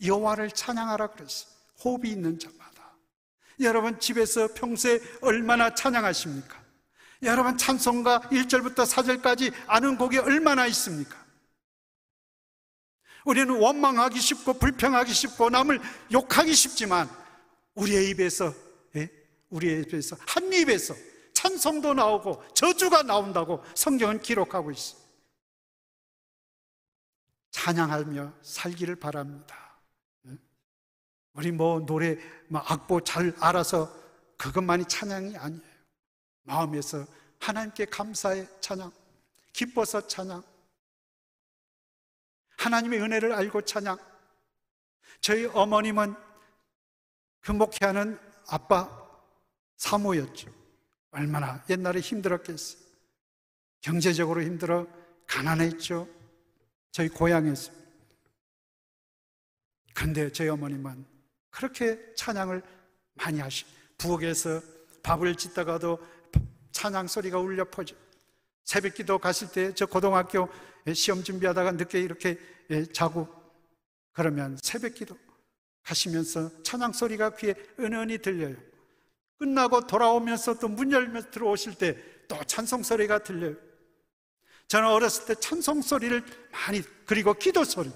여호와를 0.04 0.52
찬양하라 0.52 1.08
그랬어요. 1.08 1.52
호흡이 1.84 2.10
있는 2.10 2.40
자마다. 2.40 2.96
여러분 3.60 4.00
집에서 4.00 4.48
평소에 4.54 5.00
얼마나 5.22 5.74
찬양하십니까? 5.74 6.60
여러분 7.24 7.58
찬송가 7.58 8.22
1절부터 8.32 8.86
4절까지 8.86 9.54
아는 9.68 9.98
곡이 9.98 10.18
얼마나 10.18 10.66
있습니까? 10.68 11.22
우리는 13.26 13.56
원망하기 13.56 14.20
쉽고 14.20 14.54
불평하기 14.54 15.14
쉽고 15.14 15.52
남을 15.52 15.80
욕하기 16.12 16.54
쉽지만 16.54 17.08
우리의 17.76 18.10
입에서 18.10 18.54
예? 18.96 19.10
우리의 19.50 19.84
입에서 19.84 20.18
한 20.26 20.52
입에서 20.52 20.96
찬송도 21.42 21.96
나오고 21.96 22.54
저주가 22.54 23.02
나온다고 23.02 23.64
성경은 23.76 24.20
기록하고 24.20 24.70
있어. 24.70 24.96
찬양하며 27.50 28.34
살기를 28.44 28.96
바랍니다. 28.98 29.80
예? 30.28 30.38
우리 31.34 31.52
뭐 31.52 31.84
노래 31.84 32.16
뭐 32.48 32.62
악보 32.64 33.02
잘 33.02 33.34
알아서 33.40 33.92
그것만이 34.38 34.86
찬양이 34.86 35.36
아니에요. 35.36 35.64
마음에서 36.44 37.08
하나님께 37.40 37.86
감사의 37.86 38.48
찬양, 38.62 38.92
기뻐서 39.52 40.08
찬양, 40.08 40.44
하나님의 42.58 43.02
은혜를 43.02 43.34
알고 43.34 43.64
찬양. 43.64 43.98
저희 45.22 45.46
어머님은 45.48 46.16
그 47.40 47.52
목회하는 47.52 48.20
아빠 48.48 48.88
사모였죠. 49.78 50.61
얼마나 51.12 51.64
옛날에 51.70 52.00
힘들었겠어요. 52.00 52.82
경제적으로 53.82 54.42
힘들어 54.42 54.88
가난했죠. 55.28 56.08
저희 56.92 57.10
고향에서. 57.10 57.72
그런데 59.94 60.32
저희 60.32 60.50
어머님은 60.50 61.06
그렇게 61.50 62.14
찬양을 62.16 62.62
많이 63.16 63.40
하시. 63.40 63.66
부엌에서 63.98 64.62
밥을 65.04 65.36
짓다가도 65.36 66.00
찬양 66.72 67.08
소리가 67.08 67.40
울려 67.40 67.66
퍼져. 67.70 67.96
새벽 68.64 68.94
기도 68.94 69.18
갔을 69.18 69.52
때저 69.52 69.86
고등학교 69.86 70.48
시험 70.94 71.24
준비하다가 71.24 71.74
늦게 71.74 72.00
이렇게 72.00 72.38
자고 72.94 73.28
그러면 74.14 74.58
새벽 74.62 74.94
기도 74.94 75.18
가시면서 75.84 76.64
찬양 76.64 76.94
소리가 76.94 77.36
귀에 77.36 77.54
은은히 77.80 78.20
들려요. 78.20 78.56
끝나고 79.42 79.88
돌아오면서 79.88 80.60
또 80.60 80.68
문 80.68 80.92
열면서 80.92 81.32
들어오실 81.32 81.76
때 81.76 82.12
또 82.32 82.42
찬송 82.46 82.82
소리가 82.82 83.24
들려요. 83.24 83.58
저는 84.70 84.88
어렸을 84.88 85.26
때 85.26 85.36
찬송 85.36 85.82
소리를 85.82 86.24
많이 86.50 86.82
그리고 87.06 87.34
기도 87.34 87.66
소리. 87.66 87.92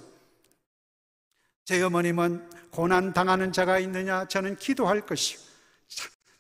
제 1.63 1.81
어머님은 1.81 2.49
고난 2.69 3.13
당하는 3.13 3.53
자가 3.53 3.79
있느냐 3.79 4.27
저는 4.27 4.57
기도할 4.57 5.05
것이요. 5.05 5.39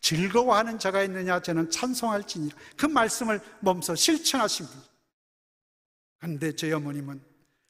즐거워하는 0.01 0.77
자가 0.77 1.03
있느냐 1.03 1.41
저는 1.41 1.71
찬송할지니라. 1.71 2.57
그 2.75 2.85
말씀을 2.85 3.39
몸소 3.61 3.95
실천하십니다. 3.95 4.77
그런데 6.19 6.53
제 6.53 6.73
어머님은 6.73 7.23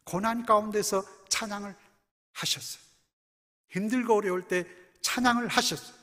고난 0.06 0.44
가운데서 0.44 1.06
찬양을 1.30 1.76
하셨어요. 2.34 2.84
힘들고 3.70 4.16
어려울 4.16 4.48
때 4.48 4.66
찬양을 5.02 5.50
하셨어요. 5.50 5.96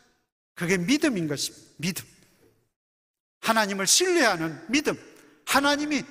그게 0.54 0.76
믿음인 0.76 1.28
것입니다. 1.28 1.66
믿음. 1.78 2.04
하나님을 3.40 3.86
신뢰하는 3.86 4.70
믿음. 4.70 4.96
하나님이 5.46 6.04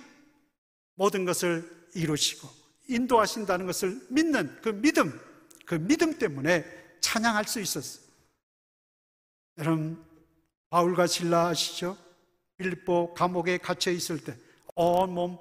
모든 0.96 1.26
것을 1.26 1.88
이루시고 1.94 2.48
인도하신다는 2.88 3.66
것을 3.66 4.00
믿는 4.10 4.62
그 4.62 4.70
믿음. 4.70 5.20
그 5.66 5.76
믿음 5.76 6.18
때문에 6.18 6.66
찬양할 7.00 7.46
수 7.46 7.60
있었어요. 7.60 8.06
여러분, 9.58 10.04
바울과 10.70 11.08
신라 11.08 11.48
아시죠? 11.48 11.98
빌립보 12.58 13.14
감옥에 13.14 13.58
갇혀 13.58 13.92
있을 13.92 14.24
때 14.24 14.38
온몸 14.76 15.38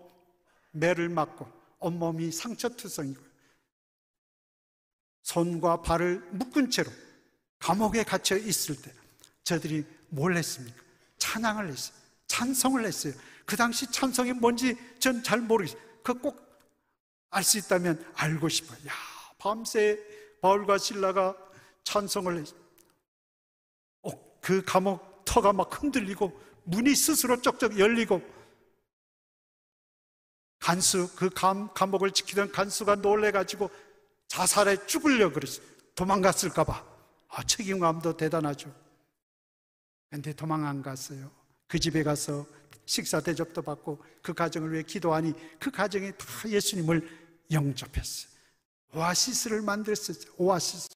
매를 0.73 1.09
맞고 1.09 1.51
온몸이 1.79 2.33
상처투성이고 2.33 3.23
손과 5.23 5.83
발을 5.83 6.21
묶은 6.31 6.71
채로 6.71 6.91
감옥에 7.61 8.03
갇혀 8.03 8.37
있을 8.37 8.75
때 8.81 8.93
저들이 9.45 9.85
뭘 10.09 10.37
했습니까? 10.37 10.77
찬양을 11.19 11.69
했어요. 11.69 11.95
찬성을 12.27 12.85
했어요. 12.85 13.15
그 13.47 13.57
당시 13.57 13.87
찬성이 13.91 14.33
뭔지 14.33 14.77
전 14.99 15.23
잘 15.23 15.41
모르겠어요. 15.41 15.81
그 16.03 16.15
꼭 16.21 16.51
알 17.33 17.45
수 17.45 17.59
있다면 17.59 18.05
알고 18.17 18.49
싶어요. 18.49 18.77
야, 18.89 18.93
밤새 19.39 19.97
바울과 20.43 20.79
신라가 20.79 21.37
찬성을 21.85 22.37
했어요. 22.37 22.59
어, 24.03 24.11
그 24.41 24.65
감옥 24.65 25.25
터가 25.25 25.53
막 25.53 25.71
흔들리고 25.81 26.37
문이 26.65 26.93
스스로 26.97 27.41
쩍쩍 27.41 27.79
열리고 27.79 28.21
간수 30.59 31.15
그 31.15 31.31
감, 31.31 31.73
감옥을 31.73 32.11
지키던 32.11 32.51
간수가 32.53 32.97
놀래가지고 32.97 33.71
자살에 34.29 34.87
죽으려 34.87 35.33
그랬어요. 35.33 35.65
도망갔을까봐. 35.95 36.90
아, 37.31 37.43
책임감도 37.45 38.17
대단하죠. 38.17 38.75
근데 40.11 40.33
도망 40.33 40.67
안 40.67 40.83
갔어요. 40.83 41.31
그 41.67 41.79
집에 41.79 42.03
가서 42.03 42.47
식사 42.85 43.21
대접도 43.21 43.63
받고 43.63 44.05
그 44.23 44.35
가정을 44.35 44.73
위해 44.73 44.83
기도하니 44.83 45.33
그 45.61 45.71
가정이 45.71 46.13
다 46.19 46.27
예수님을 46.49 47.47
영접했어요. 47.53 48.31
오아시스를 48.93 49.63
만들었어요. 49.63 50.17
오아시스. 50.37 50.89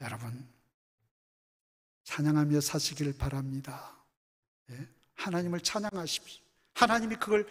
여러분, 0.00 0.48
찬양하며 2.02 2.60
사시길 2.60 3.16
바랍니다. 3.16 3.96
예? 4.70 4.88
하나님을 5.14 5.60
찬양하십시오. 5.60 6.42
하나님이 6.74 7.16
그걸 7.16 7.48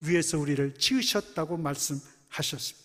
위해서 0.00 0.38
우리를 0.38 0.74
지으셨다고 0.74 1.56
말씀하셨습니다. 1.56 2.83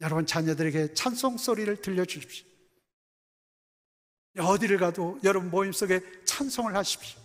여러분 0.00 0.26
자녀들에게 0.26 0.94
찬송 0.94 1.38
소리를 1.38 1.80
들려주십시오. 1.80 2.46
어디를 4.38 4.78
가도 4.78 5.18
여러분 5.24 5.50
모임 5.50 5.72
속에 5.72 6.00
찬송을 6.24 6.76
하십시오. 6.76 7.20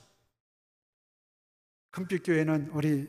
금빛교회는 1.91 2.69
우리 2.69 3.07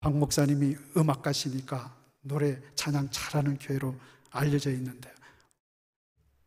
박 0.00 0.16
목사님이 0.16 0.76
음악가시니까 0.96 1.96
노래 2.22 2.60
찬양 2.74 3.10
잘하는 3.10 3.58
교회로 3.58 3.94
알려져 4.30 4.70
있는데 4.72 5.14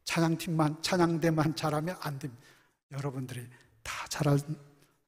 찬양팀만 0.04 0.82
찬양대만 0.82 1.56
잘하면 1.56 1.96
안 2.02 2.20
됩니다. 2.20 2.44
여러분들이 2.92 3.48
다 3.82 4.08
잘한 4.10 4.40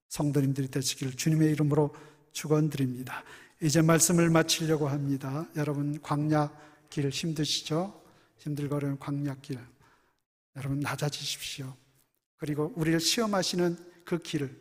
성도님들이 0.07 0.69
되시기를 0.69 1.13
주님의 1.13 1.51
이름으로 1.51 1.93
축원드립니다. 2.31 3.23
이제 3.65 3.81
말씀을 3.81 4.29
마치려고 4.29 4.87
합니다. 4.87 5.47
여러분 5.55 5.99
광야 5.99 6.51
길 6.91 7.09
힘드시죠? 7.09 7.99
힘들거려는 8.37 8.99
광야 8.99 9.37
길. 9.41 9.59
여러분 10.55 10.81
낮아지십시오. 10.81 11.75
그리고 12.37 12.71
우리를 12.75 12.99
시험하시는 12.99 13.75
그 14.05 14.19
길을 14.19 14.55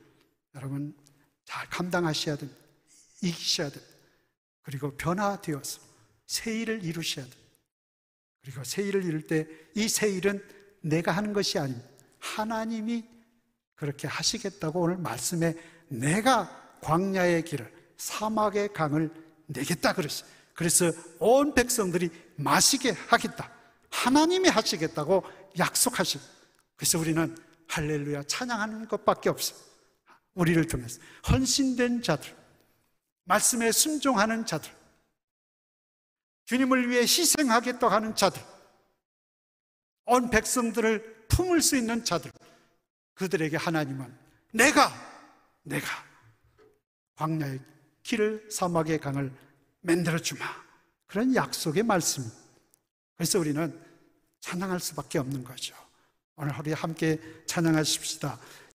여러분 0.55 0.97
잘 1.45 1.69
감당하셔야 1.69 2.37
됩니다. 2.37 2.59
이기셔야 3.23 3.69
됩니다. 3.69 3.95
그리고 4.63 4.97
변화되어서 4.97 5.83
새 6.27 6.59
일을 6.61 6.83
이루셔야 6.83 7.27
됩니다. 7.27 7.51
그리고 8.43 8.65
새 8.65 8.85
일을 8.85 9.05
이룰 9.05 9.27
때 9.27 9.47
이 9.77 9.87
새 9.87 10.09
일은 10.09 10.43
내가 10.81 11.13
하는 11.13 11.35
것이 11.35 11.59
아닙니다. 11.59 11.87
하나님이 12.21 13.05
그렇게 13.75 14.09
하시겠다고 14.09 14.81
오늘 14.81 14.97
말씀에 14.97 15.55
내가 15.89 16.79
광야의 16.81 17.45
길을 17.45 17.74
사막의 17.97 18.73
강을 18.73 19.11
내겠다 19.47 19.93
그랬어요. 19.93 20.29
그래서 20.55 20.91
온 21.19 21.55
백성들이 21.55 22.11
마시게 22.37 22.91
하겠다. 22.91 23.51
하나님이 23.91 24.49
하시겠다고 24.49 25.25
약속하시고 25.59 26.23
그래서 26.77 26.99
우리는 26.99 27.37
할렐루야 27.69 28.25
찬양하는 28.25 28.89
것밖에 28.89 29.29
없어요. 29.29 29.59
우리를 30.35 30.67
통해서 30.67 31.01
헌신된 31.29 32.03
자들, 32.03 32.35
말씀에 33.25 33.73
순종하는 33.73 34.45
자들, 34.47 34.71
주님을 36.47 36.91
위해 36.91 37.03
희생하겠다고 37.03 37.93
하는 37.93 38.15
자들, 38.17 38.43
온 40.07 40.29
백성들을 40.31 41.27
품을 41.29 41.63
수 41.63 41.77
있는 41.77 42.05
자들, 42.05 42.31
그들에게 43.15 43.57
하나님은 43.57 44.19
내가, 44.53 44.93
내가 45.63 45.87
광야의 47.15 47.61
길을 48.05 48.49
사막의 48.51 49.01
강을 49.01 49.33
만들어 49.81 50.19
주마. 50.19 50.45
그런 51.07 51.35
약속의 51.35 51.83
말씀. 51.83 52.25
그래서 53.17 53.39
우리는 53.39 53.81
찬양할 54.41 54.79
수밖에 54.79 55.19
없는 55.19 55.43
거죠. 55.43 55.75
오늘 56.37 56.53
하루에 56.53 56.75
함께 56.75 57.21
찬양하십시다. 57.47 58.39